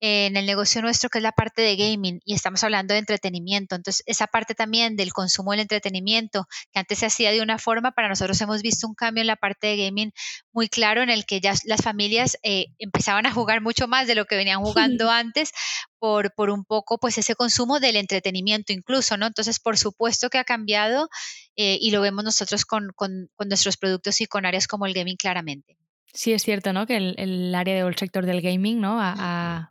en 0.00 0.36
el 0.36 0.46
negocio 0.46 0.80
nuestro 0.80 1.10
que 1.10 1.18
es 1.18 1.22
la 1.22 1.32
parte 1.32 1.62
de 1.62 1.76
gaming 1.76 2.20
y 2.24 2.34
estamos 2.34 2.62
hablando 2.62 2.94
de 2.94 3.00
entretenimiento. 3.00 3.74
Entonces, 3.74 4.02
esa 4.06 4.26
parte 4.26 4.54
también 4.54 4.96
del 4.96 5.12
consumo 5.12 5.52
del 5.52 5.60
entretenimiento, 5.60 6.46
que 6.72 6.78
antes 6.78 6.98
se 6.98 7.06
hacía 7.06 7.32
de 7.32 7.42
una 7.42 7.58
forma, 7.58 7.92
para 7.92 8.08
nosotros 8.08 8.40
hemos 8.40 8.62
visto 8.62 8.86
un 8.86 8.94
cambio 8.94 9.22
en 9.22 9.26
la 9.26 9.36
parte 9.36 9.66
de 9.68 9.84
gaming 9.84 10.12
muy 10.52 10.68
claro 10.68 11.02
en 11.02 11.10
el 11.10 11.26
que 11.26 11.40
ya 11.40 11.54
las 11.64 11.82
familias 11.82 12.38
eh, 12.42 12.66
empezaban 12.78 13.26
a 13.26 13.32
jugar 13.32 13.60
mucho 13.60 13.88
más 13.88 14.06
de 14.06 14.14
lo 14.14 14.26
que 14.26 14.36
venían 14.36 14.60
jugando 14.60 15.10
antes 15.10 15.50
por, 15.98 16.32
por 16.34 16.50
un 16.50 16.64
poco 16.64 16.98
pues 16.98 17.18
ese 17.18 17.34
consumo 17.34 17.80
del 17.80 17.96
entretenimiento 17.96 18.72
incluso, 18.72 19.16
¿no? 19.16 19.26
Entonces, 19.26 19.58
por 19.58 19.78
supuesto 19.78 20.30
que 20.30 20.38
ha 20.38 20.44
cambiado 20.44 21.08
eh, 21.56 21.78
y 21.80 21.90
lo 21.90 22.00
vemos 22.00 22.24
nosotros 22.24 22.64
con, 22.64 22.92
con 22.94 23.28
nuestros 23.46 23.76
productos 23.76 24.20
y 24.20 24.26
con 24.26 24.46
áreas 24.46 24.68
como 24.68 24.86
el 24.86 24.94
gaming 24.94 25.16
claramente. 25.16 25.76
Sí, 26.14 26.32
es 26.32 26.42
cierto, 26.42 26.72
¿no? 26.72 26.86
Que 26.86 26.96
el, 26.96 27.54
área 27.54 27.84
del 27.84 27.96
sector 27.96 28.24
del 28.24 28.40
gaming, 28.40 28.80
¿no? 28.80 28.96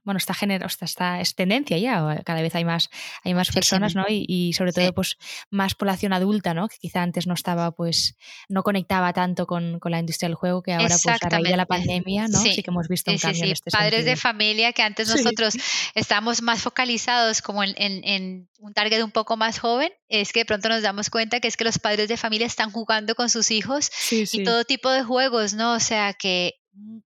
bueno, 0.03 0.17
está 0.17 0.33
generosa, 0.33 0.85
está, 0.85 1.19
es 1.19 1.35
tendencia 1.35 1.77
ya, 1.77 2.21
cada 2.23 2.41
vez 2.41 2.53
hay 2.55 2.63
más, 2.63 2.89
hay 3.23 3.33
más 3.33 3.51
personas, 3.51 3.95
¿no? 3.95 4.05
Y, 4.07 4.53
sobre 4.53 4.71
todo, 4.71 4.93
pues, 4.93 5.17
más 5.49 5.75
población 5.75 6.13
adulta, 6.13 6.53
¿no? 6.53 6.67
Que 6.67 6.77
quizá 6.77 7.01
antes 7.01 7.27
no 7.27 7.33
estaba, 7.33 7.71
pues, 7.71 8.15
no 8.49 8.63
conectaba 8.63 9.13
tanto 9.13 9.47
con, 9.47 9.79
la 9.83 9.99
industria 9.99 10.29
del 10.29 10.35
juego, 10.35 10.61
que 10.61 10.73
ahora, 10.73 10.95
pues, 11.01 11.07
a 11.07 11.29
raíz 11.29 11.49
de 11.49 11.57
la 11.57 11.65
pandemia, 11.65 12.27
¿no? 12.27 12.39
Sí, 12.39 12.61
que 12.61 12.69
hemos 12.69 12.87
visto 12.87 13.11
un 13.11 13.17
cambio 13.17 13.43
en 13.43 13.51
este 13.51 13.71
Padres 13.71 14.05
de 14.05 14.15
familia 14.15 14.73
que 14.73 14.83
antes 14.83 15.09
nosotros 15.09 15.55
estábamos 15.95 16.41
más 16.41 16.61
focalizados 16.61 17.41
como 17.41 17.63
en, 17.63 17.75
en 17.77 18.47
un 18.59 18.73
target 18.73 19.03
un 19.03 19.11
poco 19.11 19.37
más 19.37 19.59
joven, 19.59 19.91
es 20.09 20.33
que 20.33 20.39
de 20.39 20.45
pronto 20.45 20.69
nos 20.69 20.81
damos 20.81 21.09
cuenta 21.09 21.39
que 21.39 21.47
es 21.47 21.57
que 21.57 21.63
los 21.63 21.79
padres 21.79 22.09
de 22.09 22.17
familia 22.17 22.47
están 22.47 22.71
jugando 22.71 23.15
con 23.15 23.29
sus 23.29 23.51
hijos 23.51 23.91
y 24.11 24.43
todo 24.43 24.63
tipo 24.63 24.89
de 24.89 25.03
juegos, 25.03 25.53
¿no? 25.53 25.73
O 25.73 25.79
sea 25.79 26.13
que 26.13 26.26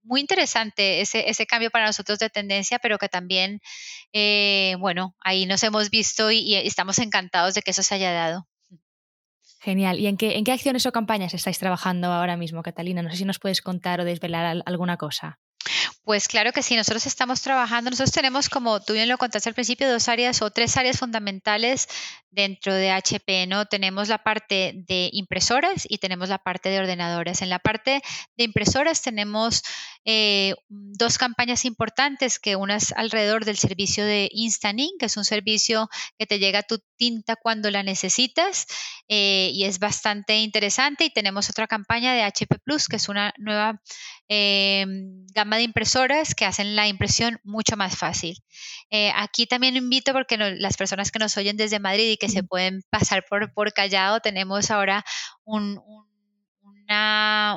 muy 0.03 0.19
interesante 0.19 1.01
ese, 1.01 1.29
ese 1.29 1.45
cambio 1.45 1.71
para 1.71 1.85
nosotros 1.85 2.19
de 2.19 2.29
tendencia, 2.29 2.79
pero 2.79 2.97
que 2.97 3.09
también, 3.09 3.61
eh, 4.13 4.75
bueno, 4.79 5.15
ahí 5.21 5.45
nos 5.45 5.63
hemos 5.63 5.89
visto 5.89 6.31
y, 6.31 6.55
estamos 6.55 6.99
encantados 6.99 7.53
de 7.53 7.61
que 7.61 7.71
eso 7.71 7.83
se 7.83 7.95
haya 7.95 8.11
dado. 8.11 8.47
Genial. 9.59 9.99
¿Y 9.99 10.07
en 10.07 10.17
qué, 10.17 10.37
en 10.37 10.43
qué 10.43 10.51
acciones 10.51 10.85
o 10.87 10.91
campañas 10.91 11.33
estáis 11.33 11.59
trabajando 11.59 12.11
ahora 12.11 12.35
mismo, 12.35 12.63
Catalina? 12.63 13.03
No 13.03 13.11
sé 13.11 13.17
si 13.17 13.25
nos 13.25 13.39
puedes 13.39 13.61
contar 13.61 14.01
o 14.01 14.05
desvelar 14.05 14.63
alguna 14.65 14.97
cosa. 14.97 15.39
Pues 16.03 16.27
claro 16.27 16.51
que 16.51 16.63
sí, 16.63 16.75
nosotros 16.75 17.05
estamos 17.05 17.41
trabajando, 17.41 17.91
nosotros 17.91 18.11
tenemos, 18.11 18.49
como 18.49 18.81
tú 18.81 18.93
bien 18.93 19.07
lo 19.07 19.19
contaste 19.19 19.49
al 19.49 19.55
principio, 19.55 19.91
dos 19.91 20.07
áreas 20.09 20.41
o 20.41 20.49
tres 20.49 20.75
áreas 20.75 20.97
fundamentales 20.97 21.87
dentro 22.31 22.73
de 22.73 22.89
HP, 22.89 23.45
¿no? 23.45 23.65
Tenemos 23.65 24.07
la 24.07 24.17
parte 24.17 24.73
de 24.87 25.09
impresoras 25.11 25.85
y 25.87 25.99
tenemos 25.99 26.29
la 26.29 26.39
parte 26.39 26.69
de 26.69 26.79
ordenadores. 26.79 27.43
En 27.43 27.49
la 27.49 27.59
parte 27.59 28.01
de 28.35 28.43
impresoras 28.43 29.03
tenemos 29.03 29.61
eh, 30.05 30.55
dos 30.69 31.19
campañas 31.19 31.65
importantes, 31.65 32.39
que 32.39 32.55
una 32.55 32.77
es 32.77 32.93
alrededor 32.93 33.45
del 33.45 33.57
servicio 33.57 34.03
de 34.03 34.27
Instant 34.31 34.79
Ink, 34.79 34.99
que 34.99 35.05
es 35.05 35.17
un 35.17 35.25
servicio 35.25 35.87
que 36.17 36.25
te 36.25 36.39
llega 36.39 36.63
tu 36.63 36.79
tinta 36.97 37.35
cuando 37.35 37.69
la 37.69 37.83
necesitas 37.83 38.65
eh, 39.07 39.51
y 39.53 39.65
es 39.65 39.77
bastante 39.77 40.39
interesante. 40.39 41.05
Y 41.05 41.09
tenemos 41.11 41.49
otra 41.49 41.67
campaña 41.67 42.13
de 42.13 42.23
HP 42.23 42.57
Plus, 42.63 42.87
que 42.87 42.95
es 42.95 43.07
una 43.07 43.33
nueva 43.37 43.81
eh, 44.29 44.85
gama 45.35 45.57
de 45.57 45.63
impresoras 45.63 45.90
que 46.35 46.45
hacen 46.45 46.75
la 46.75 46.87
impresión 46.87 47.39
mucho 47.43 47.77
más 47.77 47.97
fácil. 47.97 48.37
aquí 49.15 49.45
también 49.45 49.75
invito, 49.75 50.13
porque 50.13 50.37
las 50.37 50.77
personas 50.77 51.11
que 51.11 51.19
nos 51.19 51.37
oyen 51.37 51.57
desde 51.57 51.79
Madrid 51.79 52.11
y 52.11 52.17
que 52.17 52.29
se 52.29 52.43
pueden 52.43 52.81
pasar 52.89 53.25
por, 53.29 53.53
por 53.53 53.73
callado, 53.73 54.19
tenemos 54.19 54.71
ahora 54.71 55.03
un 55.43 55.81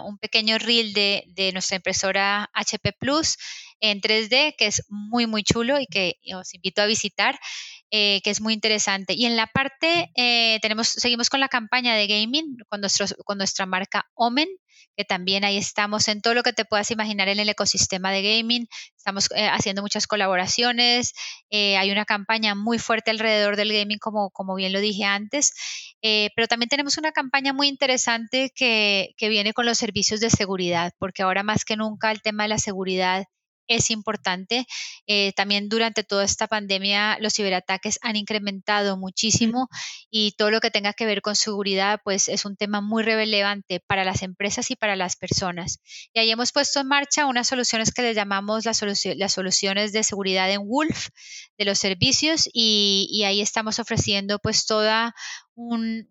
un 0.04 0.18
pequeño 0.18 0.58
reel 0.58 0.92
de, 0.92 1.24
de, 1.28 1.52
nuestra 1.52 1.76
impresora 1.76 2.48
HP 2.52 2.92
Plus 2.92 3.36
en 3.80 4.00
3D, 4.00 4.54
que 4.56 4.66
es 4.66 4.84
muy, 4.88 5.26
muy 5.26 5.42
chulo 5.42 5.78
y 5.80 5.86
que 5.86 6.16
os 6.34 6.54
invito 6.54 6.82
a 6.82 6.86
visitar, 6.86 7.38
eh, 7.90 8.20
que 8.22 8.30
es 8.30 8.40
muy 8.40 8.54
interesante. 8.54 9.14
Y 9.14 9.26
en 9.26 9.36
la 9.36 9.46
parte, 9.46 10.10
eh, 10.16 10.58
tenemos, 10.62 10.88
seguimos 10.88 11.28
con 11.30 11.40
la 11.40 11.48
campaña 11.48 11.94
de 11.94 12.06
gaming 12.06 12.56
con, 12.68 12.80
con 13.24 13.38
nuestra 13.38 13.66
marca 13.66 14.06
Omen, 14.14 14.48
que 14.96 15.04
también 15.04 15.44
ahí 15.44 15.56
estamos 15.56 16.08
en 16.08 16.20
todo 16.20 16.34
lo 16.34 16.42
que 16.42 16.52
te 16.52 16.64
puedas 16.64 16.90
imaginar 16.90 17.28
en 17.28 17.40
el 17.40 17.48
ecosistema 17.48 18.10
de 18.12 18.22
gaming. 18.22 18.66
Estamos 18.96 19.28
eh, 19.34 19.48
haciendo 19.48 19.82
muchas 19.82 20.06
colaboraciones. 20.06 21.12
hay 21.50 21.90
una 21.90 22.04
campaña 22.04 22.54
muy 22.54 22.78
fuerte 22.78 23.10
alrededor 23.10 23.56
del 23.56 23.72
gaming, 23.72 23.98
como, 23.98 24.30
como 24.30 24.54
bien 24.54 24.72
lo 24.72 24.80
dije 24.80 25.04
antes. 25.04 25.52
pero 26.00 26.48
también 26.48 26.68
tenemos 26.68 26.98
una 26.98 27.12
campaña 27.12 27.52
muy 27.52 27.68
interesante 27.68 28.50
que, 28.54 29.14
que 29.16 29.28
viene 29.28 29.52
con 29.52 29.66
los 29.66 29.78
servicios 29.78 30.20
de 30.20 30.30
seguridad, 30.30 30.92
porque 30.98 31.22
ahora 31.22 31.42
más 31.42 31.64
que 31.64 31.76
nunca 31.76 32.10
el 32.10 32.22
tema 32.22 32.44
de 32.44 32.50
la 32.50 32.58
seguridad 32.58 33.24
es 33.66 33.90
importante. 33.90 34.66
Eh, 35.06 35.32
también 35.34 35.68
durante 35.68 36.04
toda 36.04 36.24
esta 36.24 36.46
pandemia 36.46 37.18
los 37.20 37.34
ciberataques 37.34 37.98
han 38.02 38.16
incrementado 38.16 38.96
muchísimo 38.96 39.68
y 40.10 40.32
todo 40.32 40.50
lo 40.50 40.60
que 40.60 40.70
tenga 40.70 40.92
que 40.92 41.06
ver 41.06 41.22
con 41.22 41.36
seguridad 41.36 42.00
pues 42.04 42.28
es 42.28 42.44
un 42.44 42.56
tema 42.56 42.80
muy 42.80 43.02
relevante 43.02 43.80
para 43.80 44.04
las 44.04 44.22
empresas 44.22 44.70
y 44.70 44.76
para 44.76 44.96
las 44.96 45.16
personas. 45.16 45.80
Y 46.12 46.20
ahí 46.20 46.30
hemos 46.30 46.52
puesto 46.52 46.80
en 46.80 46.88
marcha 46.88 47.26
unas 47.26 47.48
soluciones 47.48 47.92
que 47.92 48.02
le 48.02 48.14
llamamos 48.14 48.64
las, 48.64 48.82
las 49.16 49.32
soluciones 49.32 49.92
de 49.92 50.02
seguridad 50.02 50.50
en 50.50 50.66
Wolf 50.66 51.08
de 51.58 51.64
los 51.64 51.78
servicios 51.78 52.48
y, 52.52 53.22
ahí 53.24 53.40
estamos 53.40 53.78
ofreciendo 53.78 54.38
pues 54.38 54.66
toda 54.66 55.14
un 55.54 56.06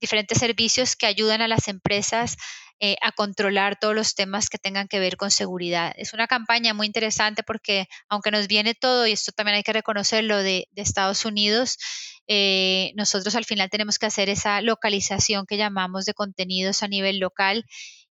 diferentes 0.00 0.38
servicios 0.38 0.96
que 0.96 1.06
ayudan 1.06 1.42
a 1.42 1.48
las 1.48 1.68
empresas 1.68 2.36
eh, 2.84 2.96
a 3.00 3.12
controlar 3.12 3.78
todos 3.78 3.94
los 3.94 4.16
temas 4.16 4.48
que 4.48 4.58
tengan 4.58 4.88
que 4.88 4.98
ver 4.98 5.16
con 5.16 5.30
seguridad. 5.30 5.92
Es 5.96 6.14
una 6.14 6.26
campaña 6.26 6.74
muy 6.74 6.88
interesante 6.88 7.44
porque 7.44 7.86
aunque 8.08 8.32
nos 8.32 8.48
viene 8.48 8.74
todo, 8.74 9.06
y 9.06 9.12
esto 9.12 9.30
también 9.30 9.54
hay 9.54 9.62
que 9.62 9.72
reconocerlo, 9.72 10.38
de, 10.42 10.66
Estados 10.74 11.24
Unidos, 11.24 11.78
eh, 12.26 12.90
nosotros 12.96 13.36
al 13.36 13.44
final 13.44 13.70
tenemos 13.70 14.00
que 14.00 14.06
hacer 14.06 14.28
esa 14.28 14.60
localización 14.62 15.46
que 15.46 15.58
llamamos 15.58 16.06
de 16.06 16.14
contenidos 16.14 16.82
a 16.82 16.88
nivel 16.88 17.20
local 17.20 17.64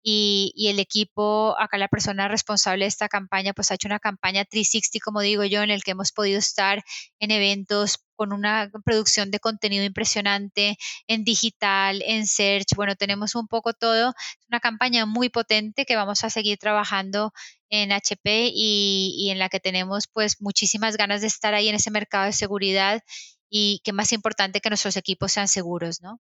y, 0.03 0.53
y, 0.57 0.69
el 0.69 0.79
equipo, 0.79 1.57
acá 1.59 1.79
la 1.79 1.89
persona 1.89 2.29
responsable 2.29 2.85
de 2.85 2.89
esta 2.89 3.09
campaña, 3.09 3.53
pues 3.53 3.71
ha 3.71 3.75
hecho 3.75 3.89
una 3.89 3.99
campaña 3.99 4.45
360, 4.45 4.99
como 5.05 5.21
digo 5.21 5.45
yo, 5.45 5.63
en 5.63 5.71
el 5.71 5.83
que 5.83 5.93
hemos 5.93 6.13
podido 6.13 6.39
estar 6.39 6.83
en 7.19 7.31
eventos 7.31 7.99
con 8.17 8.33
una 8.33 8.71
producción 8.85 9.31
de 9.31 9.41
contenido 9.41 9.85
impresionante 9.85 10.77
en 11.07 11.25
digital, 11.25 12.03
en 12.05 12.27
search. 12.27 12.75
Bueno, 12.77 12.95
tenemos 12.95 13.35
un 13.35 13.49
poco 13.49 13.73
todo. 13.73 14.13
Una 14.51 14.61
campaña 14.61 15.07
muy 15.07 15.31
potente 15.31 15.87
que 15.87 15.97
vamos 15.97 16.23
a 16.25 16.31
seguir 16.31 16.59
trabajando 16.59 17.33
en 17.71 17.93
HP 17.93 18.51
y, 18.55 19.15
y 19.17 19.31
en 19.31 19.39
la 19.39 19.49
que 19.49 19.61
tenemos 19.61 20.07
pues 20.07 20.41
muchísimas 20.41 20.97
ganas 20.97 21.23
de 21.23 21.29
estar 21.29 21.55
ahí 21.55 21.69
en 21.69 21.77
ese 21.77 21.91
mercado 21.91 22.27
de 22.27 22.33
seguridad 22.33 23.03
y 23.49 23.81
que 23.85 23.93
más 23.93 24.13
importante 24.13 24.61
que 24.61 24.71
nuestros 24.71 24.97
equipos 24.97 25.33
sean 25.33 25.49
seguros, 25.49 26.01
¿no? 26.03 26.21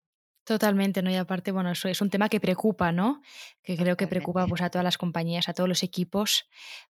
Totalmente, 0.45 1.01
¿no? 1.01 1.09
Y 1.09 1.15
aparte, 1.15 1.51
bueno, 1.51 1.71
eso 1.71 1.87
es 1.87 2.01
un 2.01 2.11
tema 2.11 2.29
que 2.29 2.39
preocupa, 2.39 2.91
¿no? 2.91 3.21
Que 3.63 3.75
creo 3.75 3.97
que 3.97 4.05
preocupa 4.05 4.45
pues, 4.45 4.61
a 4.61 4.69
todas 4.69 4.83
las 4.83 4.99
compañías, 4.99 5.49
a 5.49 5.53
todos 5.53 5.67
los 5.67 5.81
equipos, 5.81 6.47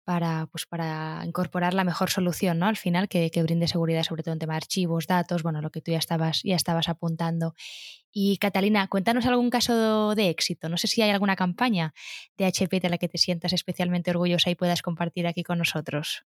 para, 0.04 0.46
pues, 0.52 0.66
para 0.66 1.22
incorporar 1.24 1.72
la 1.72 1.82
mejor 1.82 2.10
solución, 2.10 2.58
¿no? 2.58 2.66
Al 2.66 2.76
final, 2.76 3.08
que, 3.08 3.30
que, 3.30 3.42
brinde 3.42 3.66
seguridad, 3.66 4.02
sobre 4.02 4.22
todo 4.22 4.34
en 4.34 4.38
tema 4.38 4.52
de 4.52 4.58
archivos, 4.58 5.06
datos, 5.06 5.42
bueno, 5.42 5.62
lo 5.62 5.70
que 5.70 5.80
tú 5.80 5.92
ya 5.92 5.98
estabas, 5.98 6.42
ya 6.42 6.56
estabas 6.56 6.90
apuntando. 6.90 7.54
Y 8.12 8.36
Catalina, 8.36 8.86
cuéntanos 8.88 9.24
algún 9.24 9.48
caso 9.48 10.14
de 10.14 10.28
éxito. 10.28 10.68
No 10.68 10.76
sé 10.76 10.86
si 10.86 11.00
hay 11.00 11.10
alguna 11.10 11.36
campaña 11.36 11.94
de 12.36 12.44
HP 12.46 12.80
de 12.80 12.90
la 12.90 12.98
que 12.98 13.08
te 13.08 13.16
sientas 13.16 13.54
especialmente 13.54 14.10
orgullosa 14.10 14.50
y 14.50 14.56
puedas 14.56 14.82
compartir 14.82 15.26
aquí 15.26 15.42
con 15.42 15.56
nosotros. 15.58 16.24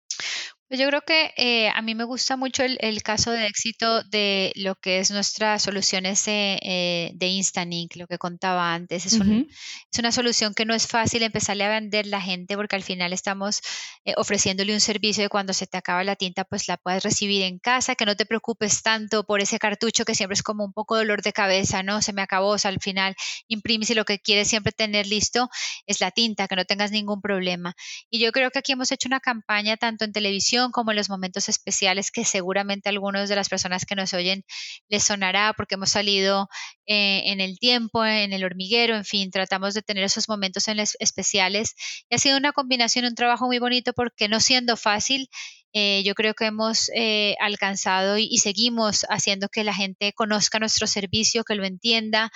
Pues 0.72 0.80
yo 0.80 0.88
creo 0.88 1.02
que 1.02 1.34
eh, 1.36 1.68
a 1.68 1.82
mí 1.82 1.94
me 1.94 2.04
gusta 2.04 2.38
mucho 2.38 2.62
el, 2.62 2.78
el, 2.80 3.02
caso 3.02 3.30
de 3.30 3.46
éxito 3.46 4.04
de 4.04 4.54
lo 4.56 4.74
que 4.74 5.00
es 5.00 5.10
nuestras 5.10 5.60
soluciones 5.60 6.24
de, 6.24 6.58
eh, 6.62 7.10
de 7.12 7.26
Instant 7.26 7.94
lo 7.94 8.06
que 8.06 8.16
contaba 8.16 8.72
antes. 8.72 9.04
Es, 9.04 9.12
un, 9.20 9.50
es, 9.50 9.98
una 9.98 10.12
solución 10.12 10.54
que 10.54 10.64
no 10.64 10.72
es 10.72 10.86
fácil 10.86 11.24
empezarle 11.24 11.64
a 11.64 11.68
vender 11.68 12.06
la 12.06 12.22
gente 12.22 12.56
porque 12.56 12.74
al 12.74 12.82
final 12.82 13.12
estamos 13.12 13.60
eh, 14.06 14.14
ofreciéndole 14.16 14.72
un 14.72 14.80
servicio 14.80 15.22
de 15.22 15.28
cuando 15.28 15.52
se 15.52 15.66
te 15.66 15.76
acaba 15.76 16.04
la 16.04 16.16
tinta, 16.16 16.44
pues 16.44 16.66
la 16.68 16.78
puedes 16.78 17.02
recibir 17.02 17.42
en 17.42 17.58
casa, 17.58 17.94
que 17.94 18.06
no 18.06 18.16
te 18.16 18.24
preocupes 18.24 18.82
tanto 18.82 19.24
por 19.24 19.42
ese 19.42 19.58
cartucho 19.58 20.06
que 20.06 20.14
siempre 20.14 20.36
es 20.36 20.42
como 20.42 20.64
un 20.64 20.72
poco 20.72 20.96
dolor 20.96 21.20
de 21.20 21.34
cabeza, 21.34 21.82
¿no? 21.82 22.00
Se 22.00 22.14
me 22.14 22.22
acabó, 22.22 22.48
o 22.48 22.58
sea, 22.58 22.70
al 22.70 22.80
final 22.80 23.14
imprimes 23.46 23.90
y 23.90 23.94
lo 23.94 24.06
que 24.06 24.20
quieres 24.20 24.48
siempre 24.48 24.72
tener 24.72 25.06
listo 25.06 25.50
es 25.86 26.00
la 26.00 26.12
tinta, 26.12 26.48
que 26.48 26.56
no 26.56 26.64
tengas 26.64 26.92
ningún 26.92 27.20
problema. 27.20 27.74
Y 28.08 28.20
yo 28.20 28.32
creo 28.32 28.50
que 28.50 28.60
aquí 28.60 28.72
hemos 28.72 28.90
hecho 28.90 29.06
una 29.06 29.20
campaña 29.20 29.76
tanto 29.76 30.06
en 30.06 30.12
televisión, 30.12 30.61
como 30.70 30.92
en 30.92 30.96
los 30.96 31.10
momentos 31.10 31.48
especiales 31.48 32.10
que 32.10 32.24
seguramente 32.24 32.88
algunos 32.88 33.28
de 33.28 33.36
las 33.36 33.48
personas 33.48 33.84
que 33.84 33.96
nos 33.96 34.12
oyen 34.14 34.44
les 34.88 35.04
sonará 35.04 35.54
porque 35.56 35.74
hemos 35.74 35.90
salido 35.90 36.48
eh, 36.86 37.22
en 37.26 37.40
el 37.40 37.58
tiempo, 37.58 38.04
en 38.04 38.32
el 38.32 38.44
hormiguero, 38.44 38.94
en 38.94 39.04
fin, 39.04 39.30
tratamos 39.30 39.74
de 39.74 39.82
tener 39.82 40.04
esos 40.04 40.28
momentos 40.28 40.68
en 40.68 40.78
especiales. 40.78 41.74
Y 42.08 42.14
ha 42.14 42.18
sido 42.18 42.36
una 42.36 42.52
combinación, 42.52 43.04
un 43.04 43.14
trabajo 43.14 43.46
muy 43.46 43.58
bonito 43.58 43.92
porque 43.92 44.28
no 44.28 44.40
siendo 44.40 44.76
fácil, 44.76 45.28
eh, 45.74 46.02
yo 46.04 46.14
creo 46.14 46.34
que 46.34 46.46
hemos 46.46 46.90
eh, 46.94 47.34
alcanzado 47.40 48.18
y, 48.18 48.36
seguimos 48.38 49.06
haciendo 49.08 49.48
que 49.48 49.64
la 49.64 49.72
gente 49.72 50.12
conozca 50.12 50.58
nuestro 50.58 50.86
servicio, 50.86 51.44
que 51.44 51.54
lo 51.54 51.64
entienda, 51.64 52.30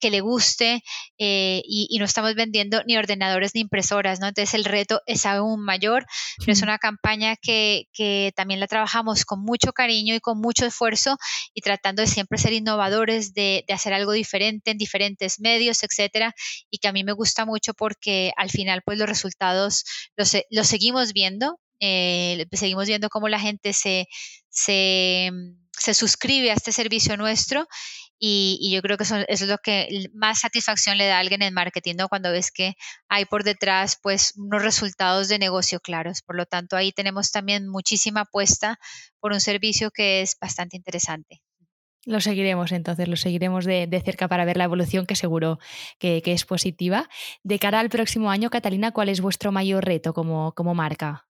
que 0.00 0.10
le 0.10 0.20
guste 0.20 0.82
eh, 1.18 1.62
y, 1.64 1.96
no 1.98 2.04
estamos 2.04 2.34
vendiendo 2.34 2.82
ni 2.86 2.96
ordenadores 2.96 3.54
ni 3.54 3.60
impresoras, 3.60 4.20
¿no? 4.20 4.28
Entonces 4.28 4.54
el 4.54 4.64
reto 4.64 5.02
es 5.06 5.26
aún 5.26 5.62
mayor, 5.62 6.06
pero 6.38 6.52
es 6.52 6.62
una 6.62 6.78
campaña 6.78 7.36
que, 7.36 7.84
que, 7.92 8.32
también 8.34 8.60
la 8.60 8.66
trabajamos 8.66 9.24
con 9.24 9.42
mucho 9.42 9.72
cariño 9.72 10.14
y 10.14 10.20
con 10.20 10.40
mucho 10.40 10.66
esfuerzo 10.66 11.18
y 11.54 11.60
tratando 11.60 12.02
de 12.02 12.08
siempre 12.08 12.38
ser 12.38 12.52
innovadores, 12.52 13.34
de, 13.34 13.64
de 13.68 13.74
hacer 13.74 13.92
algo 13.92 14.12
diferente 14.12 14.70
en 14.70 14.78
diferentes 14.78 15.40
medios, 15.40 15.82
etcétera, 15.82 16.34
y 16.70 16.78
que 16.78 16.88
a 16.88 16.92
mí 16.92 17.04
me 17.04 17.12
gusta 17.12 17.44
mucho 17.44 17.74
porque 17.74 18.32
al 18.36 18.50
final 18.50 18.82
pues 18.84 18.98
los 18.98 19.08
resultados 19.08 19.84
los, 20.16 20.36
los 20.50 20.66
seguimos 20.66 21.12
viendo, 21.12 21.58
eh, 21.80 22.46
seguimos 22.52 22.86
viendo 22.86 23.08
cómo 23.08 23.28
la 23.28 23.40
gente 23.40 23.72
se, 23.72 24.06
se, 24.48 25.30
se 25.78 25.94
suscribe 25.94 26.50
a 26.50 26.54
este 26.54 26.72
servicio 26.72 27.16
nuestro 27.16 27.66
y, 28.22 28.70
yo 28.70 28.82
creo 28.82 28.98
que 28.98 29.04
eso, 29.04 29.16
es 29.26 29.40
lo 29.40 29.56
que 29.58 30.08
más 30.12 30.40
satisfacción 30.40 30.98
le 30.98 31.06
da 31.06 31.16
a 31.16 31.20
alguien 31.20 31.40
en 31.40 31.54
marketing, 31.54 31.94
¿no? 31.96 32.08
Cuando 32.08 32.30
ves 32.30 32.52
que 32.52 32.74
hay 33.08 33.24
por 33.24 33.44
detrás, 33.44 33.98
pues, 34.00 34.34
unos 34.36 34.62
resultados 34.62 35.28
de 35.28 35.38
negocio 35.38 35.80
claros. 35.80 36.20
Por 36.20 36.36
lo 36.36 36.44
tanto, 36.44 36.76
ahí 36.76 36.92
tenemos 36.92 37.32
también 37.32 37.66
muchísima 37.66 38.20
apuesta 38.22 38.78
por 39.20 39.32
un 39.32 39.40
servicio 39.40 39.90
que 39.90 40.20
es 40.20 40.36
bastante 40.38 40.76
interesante. 40.76 41.40
Lo 42.04 42.20
seguiremos 42.20 42.72
entonces, 42.72 43.08
lo 43.08 43.16
seguiremos 43.16 43.64
de, 43.64 43.86
de 43.86 44.00
cerca 44.02 44.28
para 44.28 44.44
ver 44.44 44.58
la 44.58 44.64
evolución 44.64 45.06
que 45.06 45.16
seguro 45.16 45.58
que, 45.98 46.20
que, 46.22 46.32
es 46.32 46.44
positiva. 46.44 47.08
De 47.42 47.58
cara 47.58 47.80
al 47.80 47.88
próximo 47.88 48.30
año, 48.30 48.50
Catalina, 48.50 48.92
¿cuál 48.92 49.08
es 49.08 49.20
vuestro 49.20 49.50
mayor 49.50 49.84
reto 49.84 50.12
como, 50.12 50.52
como 50.52 50.74
marca? 50.74 51.29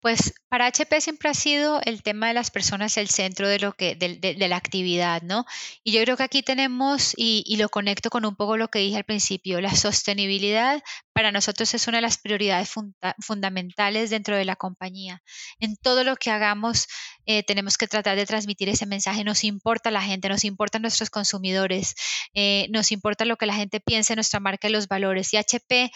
Pues 0.00 0.34
para 0.48 0.66
HP 0.66 1.00
siempre 1.00 1.28
ha 1.28 1.34
sido 1.34 1.80
el 1.84 2.02
tema 2.02 2.28
de 2.28 2.34
las 2.34 2.50
personas 2.50 2.96
el 2.96 3.08
centro 3.08 3.48
de 3.48 3.58
lo 3.58 3.72
que 3.72 3.96
de, 3.96 4.16
de, 4.16 4.48
la 4.48 4.56
actividad, 4.56 5.22
¿no? 5.22 5.44
Y 5.82 5.92
yo 5.92 6.02
creo 6.02 6.16
que 6.16 6.22
aquí 6.22 6.42
tenemos 6.42 7.12
y, 7.16 7.56
lo 7.56 7.68
conecto 7.68 8.10
con 8.10 8.24
un 8.24 8.36
poco 8.36 8.56
lo 8.56 8.68
que 8.68 8.78
dije 8.78 8.96
al 8.98 9.04
principio, 9.04 9.60
la 9.60 9.74
sostenibilidad 9.74 10.82
para 11.12 11.32
nosotros 11.32 11.72
es 11.74 11.88
una 11.88 11.98
de 11.98 12.02
las 12.02 12.18
prioridades 12.18 12.68
funda 12.68 13.16
fundamentales 13.20 14.10
dentro 14.10 14.36
de 14.36 14.44
la 14.44 14.54
compañía. 14.56 15.22
En 15.58 15.76
todo 15.76 16.04
lo 16.04 16.16
que 16.16 16.30
hagamos 16.30 16.86
eh, 17.24 17.42
tenemos 17.42 17.76
que 17.76 17.88
tratar 17.88 18.16
de 18.16 18.26
transmitir 18.26 18.68
ese 18.68 18.86
mensaje. 18.86 19.24
Nos 19.24 19.42
importa 19.42 19.90
la 19.90 20.02
gente, 20.02 20.28
nos 20.28 20.44
importan 20.44 20.82
nuestros 20.82 21.10
consumidores, 21.10 21.94
eh, 22.34 22.68
nos 22.70 22.92
importa 22.92 23.24
lo 23.24 23.36
que 23.36 23.46
la 23.46 23.54
gente 23.54 23.80
piensa 23.80 24.12
en 24.12 24.18
nuestra 24.18 24.40
marca 24.40 24.68
y 24.68 24.72
los 24.72 24.88
valores. 24.88 25.32
Y 25.32 25.38
HP 25.38 25.90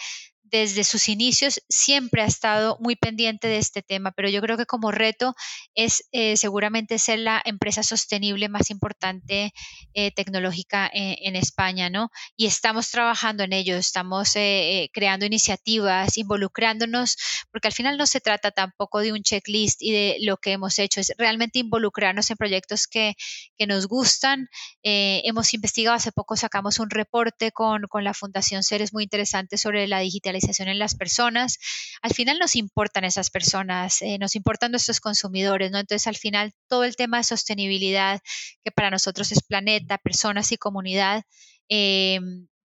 desde 0.51 0.83
sus 0.83 1.07
inicios 1.07 1.61
siempre 1.69 2.21
ha 2.21 2.25
estado 2.25 2.77
muy 2.81 2.97
pendiente 2.97 3.47
de 3.47 3.57
este 3.57 3.81
tema, 3.81 4.11
pero 4.11 4.29
yo 4.29 4.41
creo 4.41 4.57
que 4.57 4.65
como 4.65 4.91
reto 4.91 5.33
es 5.75 6.03
eh, 6.11 6.35
seguramente 6.35 6.99
ser 6.99 7.19
la 7.19 7.41
empresa 7.45 7.83
sostenible 7.83 8.49
más 8.49 8.69
importante 8.69 9.53
eh, 9.93 10.11
tecnológica 10.11 10.89
en, 10.91 11.15
en, 11.21 11.35
España, 11.37 11.89
¿no? 11.89 12.11
Y 12.35 12.47
estamos 12.47 12.89
trabajando 12.91 13.43
en 13.43 13.53
ello, 13.53 13.77
estamos 13.77 14.35
eh, 14.35 14.89
creando 14.93 15.25
iniciativas, 15.25 16.17
involucrándonos, 16.17 17.15
porque 17.51 17.69
al 17.69 17.73
final 17.73 17.97
no 17.97 18.05
se 18.05 18.19
trata 18.19 18.51
tampoco 18.51 18.99
de 18.99 19.13
un 19.13 19.23
checklist 19.23 19.81
y 19.81 19.91
de 19.91 20.17
lo 20.21 20.35
que 20.37 20.51
hemos 20.51 20.79
hecho, 20.79 20.99
es 20.99 21.13
realmente 21.17 21.59
involucrarnos 21.59 22.29
en 22.29 22.35
proyectos 22.35 22.87
que, 22.87 23.15
que 23.57 23.67
nos 23.67 23.87
gustan. 23.87 24.49
hemos 24.83 25.53
investigado, 25.53 25.95
hace 25.95 26.11
poco 26.11 26.35
sacamos 26.35 26.79
un 26.79 26.89
reporte 26.89 27.51
con, 27.51 27.83
con 27.83 28.03
la 28.03 28.13
Fundación 28.13 28.63
Ceres 28.63 28.91
muy 28.93 29.03
interesante 29.03 29.57
sobre 29.57 29.87
la 29.87 29.99
digitalización 29.99 30.40
en 30.59 30.79
las 30.79 30.95
personas. 30.95 31.57
Al 32.01 32.13
final 32.13 32.39
nos 32.39 32.55
importan 32.55 33.03
esas 33.03 33.29
personas, 33.29 34.01
eh, 34.01 34.17
nos 34.19 34.35
importan 34.35 34.71
nuestros 34.71 34.99
consumidores, 34.99 35.71
¿no? 35.71 35.79
Entonces, 35.79 36.07
al 36.07 36.17
final, 36.17 36.53
todo 36.67 36.83
el 36.83 36.95
tema 36.95 37.17
de 37.17 37.23
sostenibilidad, 37.23 38.21
que 38.63 38.71
para 38.71 38.89
nosotros 38.89 39.31
es 39.31 39.43
planeta, 39.43 39.97
personas 39.97 40.51
y 40.51 40.57
comunidad, 40.57 41.23
eh, 41.69 42.19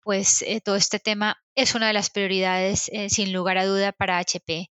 pues 0.03 0.41
eh, 0.43 0.61
todo 0.61 0.75
este 0.75 0.99
tema 0.99 1.37
es 1.55 1.75
una 1.75 1.87
de 1.87 1.93
las 1.93 2.09
prioridades, 2.09 2.89
eh, 2.91 3.09
sin 3.09 3.33
lugar 3.33 3.57
a 3.57 3.65
duda, 3.65 3.91
para 3.91 4.17
HP. 4.17 4.69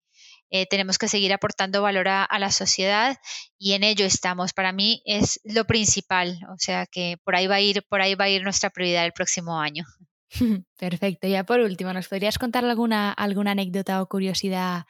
Eh, 0.52 0.66
tenemos 0.66 0.98
que 0.98 1.08
seguir 1.08 1.32
aportando 1.32 1.84
valor 1.84 2.08
a, 2.08 2.24
a, 2.24 2.40
la 2.40 2.52
sociedad 2.52 3.18
y 3.60 3.74
en 3.74 3.84
ello 3.84 4.06
estamos. 4.06 4.54
Para 4.54 4.72
mí 4.72 5.04
es 5.06 5.40
lo 5.44 5.66
principal, 5.66 6.40
o 6.52 6.58
sea 6.58 6.88
que 6.88 7.18
por 7.24 7.36
ahí 7.36 7.46
va 7.48 7.56
a 7.56 7.62
ir, 7.62 7.84
por 7.88 8.02
ahí 8.02 8.16
va 8.16 8.26
a 8.26 8.30
ir 8.30 8.44
nuestra 8.44 8.72
prioridad 8.72 9.06
el 9.06 9.14
próximo 9.14 9.60
año. 9.60 9.86
Perfecto. 10.78 11.28
Ya 11.28 11.44
por 11.44 11.60
último, 11.60 11.94
¿nos 11.94 12.08
podrías 12.08 12.38
contar 12.38 12.66
alguna, 12.66 13.12
alguna 13.12 13.52
anécdota 13.52 14.02
o 14.02 14.08
curiosidad 14.08 14.86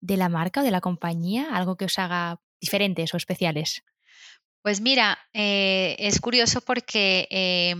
de 0.00 0.16
la 0.16 0.28
marca 0.28 0.60
o 0.60 0.64
de 0.64 0.70
la 0.70 0.80
compañía? 0.80 1.48
Algo 1.54 1.76
que 1.76 1.86
os 1.86 1.98
haga 1.98 2.40
diferentes 2.60 3.12
o 3.14 3.16
especiales. 3.16 3.82
Pues 4.62 4.80
mira, 4.80 5.18
eh, 5.32 5.94
es 5.98 6.20
curioso 6.20 6.60
porque 6.60 7.28
eh, 7.30 7.74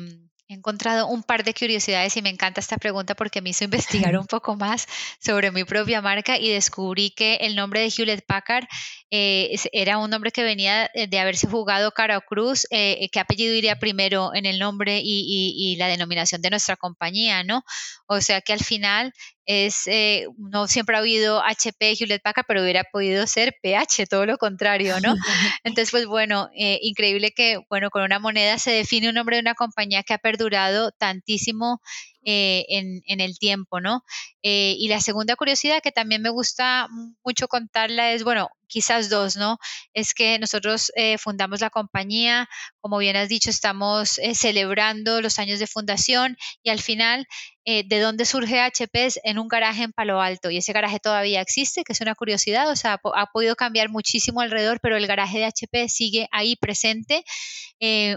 he 0.49 0.55
encontrado 0.55 1.09
un 1.09 1.23
par 1.23 1.45
de 1.45 1.55
curiosidades 1.55 2.17
y 2.17 2.23
me 2.23 2.31
encanta 2.31 2.61
esta 2.61 2.77
pregunta 2.77 3.15
porque 3.15 3.43
me 3.43 3.51
hizo 3.51 3.65
investigar 3.65 4.17
un 4.17 4.27
poco 4.27 4.57
más 4.57 4.87
sobre 5.21 5.51
mi 5.51 5.65
propia 5.65 6.01
marca 6.01 6.39
y 6.39 6.49
descubrí 6.51 7.11
que 7.11 7.37
el 7.37 7.57
nombre 7.57 7.81
de 7.81 7.93
Hewlett 7.97 8.25
Packard 8.27 8.67
eh, 9.11 9.57
era 9.73 9.99
un 9.99 10.11
nombre 10.11 10.33
que 10.33 10.43
venía 10.43 10.91
de 10.95 11.19
haberse 11.19 11.47
jugado 11.47 11.93
cara 11.93 12.19
o 12.19 12.21
cruz, 12.21 12.67
eh, 12.71 13.09
qué 13.13 13.21
apellido 13.21 13.55
iría 13.55 13.79
primero 13.79 14.35
en 14.35 14.47
el 14.47 14.59
nombre 14.59 14.99
y, 14.99 15.03
y, 15.05 15.55
y, 15.57 15.77
la 15.77 15.89
denominación 15.89 16.43
de 16.43 16.51
nuestra 16.51 16.77
compañía, 16.77 17.45
¿no? 17.45 17.63
O 18.07 18.21
sea 18.21 18.41
que 18.41 18.53
al 18.53 18.61
final 18.61 19.13
es, 19.47 19.87
eh, 19.87 20.27
no 20.39 20.69
siempre 20.69 20.97
ha 20.97 20.99
habido 20.99 21.43
HP 21.43 21.95
Hewlett 21.99 22.23
Packard, 22.23 22.45
pero 22.47 22.63
hubiera 22.63 22.85
podido 22.85 23.27
ser 23.27 23.57
PH, 23.63 24.07
todo 24.07 24.27
lo 24.27 24.39
contrario, 24.39 25.01
¿no? 25.01 25.15
Entonces, 25.65 25.91
pues 25.91 26.07
bueno, 26.07 26.51
eh, 26.55 26.79
increíble 26.83 27.31
que, 27.31 27.59
bueno, 27.71 27.91
con 27.91 28.03
una 28.03 28.19
moneda 28.19 28.59
se 28.59 28.73
define 28.73 29.09
un 29.09 29.15
nombre 29.15 29.37
de 29.37 29.43
una 29.43 29.55
compañía 29.55 30.03
que 30.03 30.15
ha 30.15 30.19
perdurado 30.19 30.91
tantísimo 30.93 31.81
eh, 32.29 32.67
en, 32.71 33.21
el 33.21 33.39
tiempo, 33.39 33.81
¿no? 33.81 34.03
Eh, 34.43 34.75
y 34.81 34.89
la 34.89 35.01
segunda 35.01 35.37
curiosidad 35.37 35.81
que 35.81 35.93
también 35.93 36.23
me 36.23 36.29
gusta 36.29 36.89
mucho 37.23 37.47
contarla 37.47 38.11
es, 38.15 38.25
bueno, 38.25 38.49
quizás 38.67 39.09
dos, 39.09 39.37
¿no? 39.37 39.59
Es 39.95 40.13
que 40.13 40.37
nosotros 40.41 40.91
eh, 40.97 41.19
fundamos 41.19 41.61
la 41.61 41.71
compañía, 41.71 42.49
como 42.81 42.99
bien 42.99 43.15
has 43.15 43.29
dicho, 43.29 43.49
estamos 43.49 44.19
celebrando 44.35 45.21
los 45.21 45.39
años 45.39 45.61
de 45.61 45.69
fundación 45.69 46.37
y 46.65 46.71
al 46.71 46.81
final, 46.81 47.29
¿de 47.65 48.01
dónde 48.01 48.25
surge 48.25 48.61
HP? 48.61 49.07
Es 49.07 49.21
en 49.23 49.39
un 49.39 49.47
garaje 49.47 49.85
en 49.85 49.93
Palo 49.93 50.21
Alto 50.21 50.51
y 50.51 50.57
ese 50.57 50.73
garaje 50.73 50.99
todavía 50.99 51.41
existe, 51.41 51.85
que 51.85 51.93
es 51.93 52.01
una 52.01 52.17
curiosidad, 52.17 52.69
o 52.71 52.77
sea, 52.77 53.01
ha 53.15 53.27
podido 53.27 53.55
cambiar 53.55 53.89
muchísimo 53.89 54.41
alrededor, 54.41 54.81
pero 54.81 54.97
el 54.97 55.07
garaje 55.07 55.39
de 55.39 55.45
HP 55.45 55.89
sigue 55.89 56.29
ahí 56.33 56.57
presente, 56.57 57.25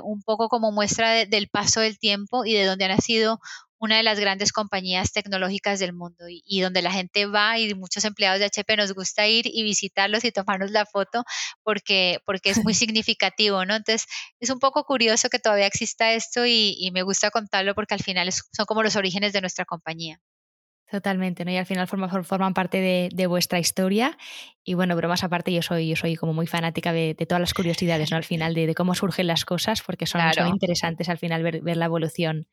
un 0.04 0.24
poco 0.24 0.50
como 0.50 0.72
muestra 0.72 1.26
del 1.26 1.48
paso 1.50 1.80
del 1.80 2.00
tiempo 2.00 2.44
y 2.46 2.54
de 2.54 2.66
dónde 2.66 2.86
ha 2.86 2.90
nacido 2.90 3.40
una 3.80 3.98
de 3.98 4.04
las 4.04 4.20
grandes 4.20 4.52
compañías 4.52 5.12
tecnológicas 5.12 5.80
del 5.80 5.94
mundo 5.94 6.26
y, 6.28 6.62
donde 6.62 6.82
la 6.82 6.92
gente 6.92 7.26
va 7.26 7.58
y 7.58 7.74
muchos 7.76 8.04
empleados 8.06 8.40
de 8.40 8.46
HP 8.46 8.78
nos 8.78 8.94
gusta 8.94 9.28
ir 9.28 9.46
y 9.48 9.64
visitarlos 9.64 10.24
y 10.26 10.32
tomarnos 10.32 10.72
la 10.72 10.86
foto 10.86 11.24
porque, 11.64 12.20
porque 12.26 12.50
es 12.52 12.64
muy 12.64 12.74
significativo, 12.76 13.66
¿no? 13.66 13.76
Entonces 13.76 14.08
es 14.40 14.50
un 14.50 14.60
poco 14.60 14.84
curioso 14.84 15.30
que 15.30 15.40
todavía 15.40 15.68
exista 15.68 16.14
esto 16.14 16.46
y, 16.46 16.76
y 16.78 16.92
me 16.92 17.04
gusta 17.04 17.32
contarlo 17.32 17.74
porque 17.76 17.94
al 17.94 18.04
final 18.04 18.30
son 18.32 18.66
como 18.66 18.84
los 18.84 18.96
orígenes 18.96 19.34
de 19.34 19.42
nuestra 19.42 19.66
compañía. 19.66 20.20
Totalmente, 20.90 21.46
¿no? 21.46 21.52
Y 21.52 21.58
al 21.58 21.68
final 21.68 21.88
forman, 21.88 22.24
forman 22.26 22.56
parte 22.56 23.10
de, 23.14 23.28
vuestra 23.28 23.60
historia. 23.60 24.18
Y 24.64 24.74
bueno, 24.74 24.96
pero 24.96 25.08
más 25.08 25.24
aparte, 25.24 25.54
yo 25.54 25.62
soy, 25.62 25.90
yo 25.90 25.96
soy 25.96 26.16
como 26.16 26.34
muy 26.34 26.48
fanática 26.48 26.92
de, 26.92 27.16
todas 27.28 27.40
las 27.40 27.54
curiosidades, 27.54 28.10
¿no? 28.10 28.18
Al 28.18 28.24
final, 28.24 28.56
de, 28.56 28.74
cómo 28.74 28.96
surgen 28.96 29.28
las 29.28 29.46
cosas, 29.46 29.84
porque 29.84 30.08
son, 30.08 30.22
interesantes 30.48 31.08
al 31.10 31.20
final 31.20 31.44
ver, 31.44 31.62
la 31.78 31.86
evolución. 31.86 32.48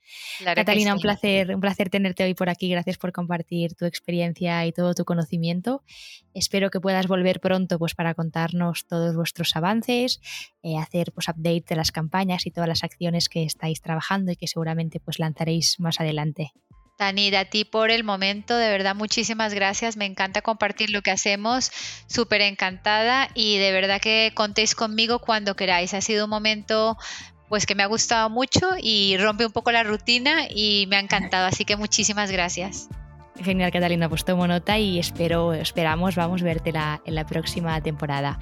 Catalina, 0.44 0.92
un 0.92 1.00
placer, 1.00 1.54
un 1.54 1.62
placer 1.62 1.88
tenerte 1.88 2.24
hoy 2.24 2.34
por 2.34 2.50
aquí. 2.50 2.68
Gracias 2.68 2.98
por 2.98 3.10
compartir 3.12 3.74
tu 3.74 3.86
experiencia 3.86 4.66
y 4.66 4.72
todo 4.72 4.92
tu 4.92 5.06
conocimiento. 5.06 5.82
Espero 6.34 6.68
que 6.68 6.78
puedas 6.78 7.06
volver 7.06 7.40
pronto 7.40 7.78
pues, 7.78 7.94
para 7.94 8.12
contarnos 8.12 8.86
todos 8.86 9.16
vuestros 9.16 9.56
avances, 9.56 10.20
eh, 10.62 10.76
hacer 10.76 11.12
pues, 11.12 11.28
update 11.28 11.64
de 11.70 11.76
las 11.76 11.90
campañas 11.90 12.44
y 12.46 12.50
todas 12.50 12.68
las 12.68 12.84
acciones 12.84 13.30
que 13.30 13.44
estáis 13.44 13.80
trabajando 13.80 14.30
y 14.32 14.36
que 14.36 14.46
seguramente 14.46 15.00
pues, 15.00 15.18
lanzaréis 15.18 15.80
más 15.80 16.00
adelante. 16.00 16.52
Tanida, 16.96 17.40
a 17.40 17.44
ti 17.44 17.64
por 17.64 17.90
el 17.90 18.04
momento, 18.04 18.56
de 18.56 18.70
verdad 18.70 18.94
muchísimas 18.94 19.52
gracias, 19.52 19.96
me 19.98 20.06
encanta 20.06 20.40
compartir 20.40 20.90
lo 20.90 21.02
que 21.02 21.10
hacemos, 21.10 21.70
súper 22.06 22.40
encantada 22.40 23.28
y 23.34 23.58
de 23.58 23.70
verdad 23.70 24.00
que 24.00 24.32
contéis 24.34 24.74
conmigo 24.74 25.18
cuando 25.18 25.56
queráis. 25.56 25.92
Ha 25.92 26.00
sido 26.00 26.24
un 26.24 26.30
momento 26.30 26.96
pues 27.48 27.66
que 27.66 27.74
me 27.74 27.82
ha 27.82 27.86
gustado 27.86 28.30
mucho 28.30 28.70
y 28.80 29.16
rompe 29.18 29.46
un 29.46 29.52
poco 29.52 29.70
la 29.72 29.84
rutina 29.84 30.46
y 30.48 30.86
me 30.88 30.96
ha 30.96 31.00
encantado, 31.00 31.46
así 31.46 31.64
que 31.64 31.76
muchísimas 31.76 32.30
gracias. 32.30 32.88
Genial, 33.42 33.70
Catalina, 33.70 34.08
pues 34.08 34.24
tomo 34.24 34.46
nota 34.46 34.78
y 34.78 34.98
espero, 34.98 35.52
esperamos, 35.52 36.16
vamos 36.16 36.42
verte 36.42 36.72
en 37.04 37.14
la 37.14 37.26
próxima 37.26 37.80
temporada. 37.80 38.38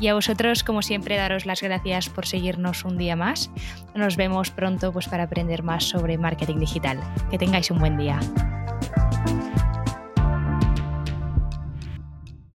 Y 0.00 0.08
a 0.08 0.14
vosotros, 0.14 0.64
como 0.64 0.82
siempre, 0.82 1.16
daros 1.16 1.46
las 1.46 1.62
gracias 1.62 2.08
por 2.08 2.26
seguirnos 2.26 2.84
un 2.84 2.98
día 2.98 3.16
más. 3.16 3.50
Nos 3.94 4.16
vemos 4.16 4.50
pronto 4.50 4.92
pues, 4.92 5.08
para 5.08 5.24
aprender 5.24 5.62
más 5.62 5.84
sobre 5.84 6.18
marketing 6.18 6.58
digital. 6.58 7.00
Que 7.30 7.38
tengáis 7.38 7.70
un 7.70 7.78
buen 7.78 7.96
día. 7.96 8.18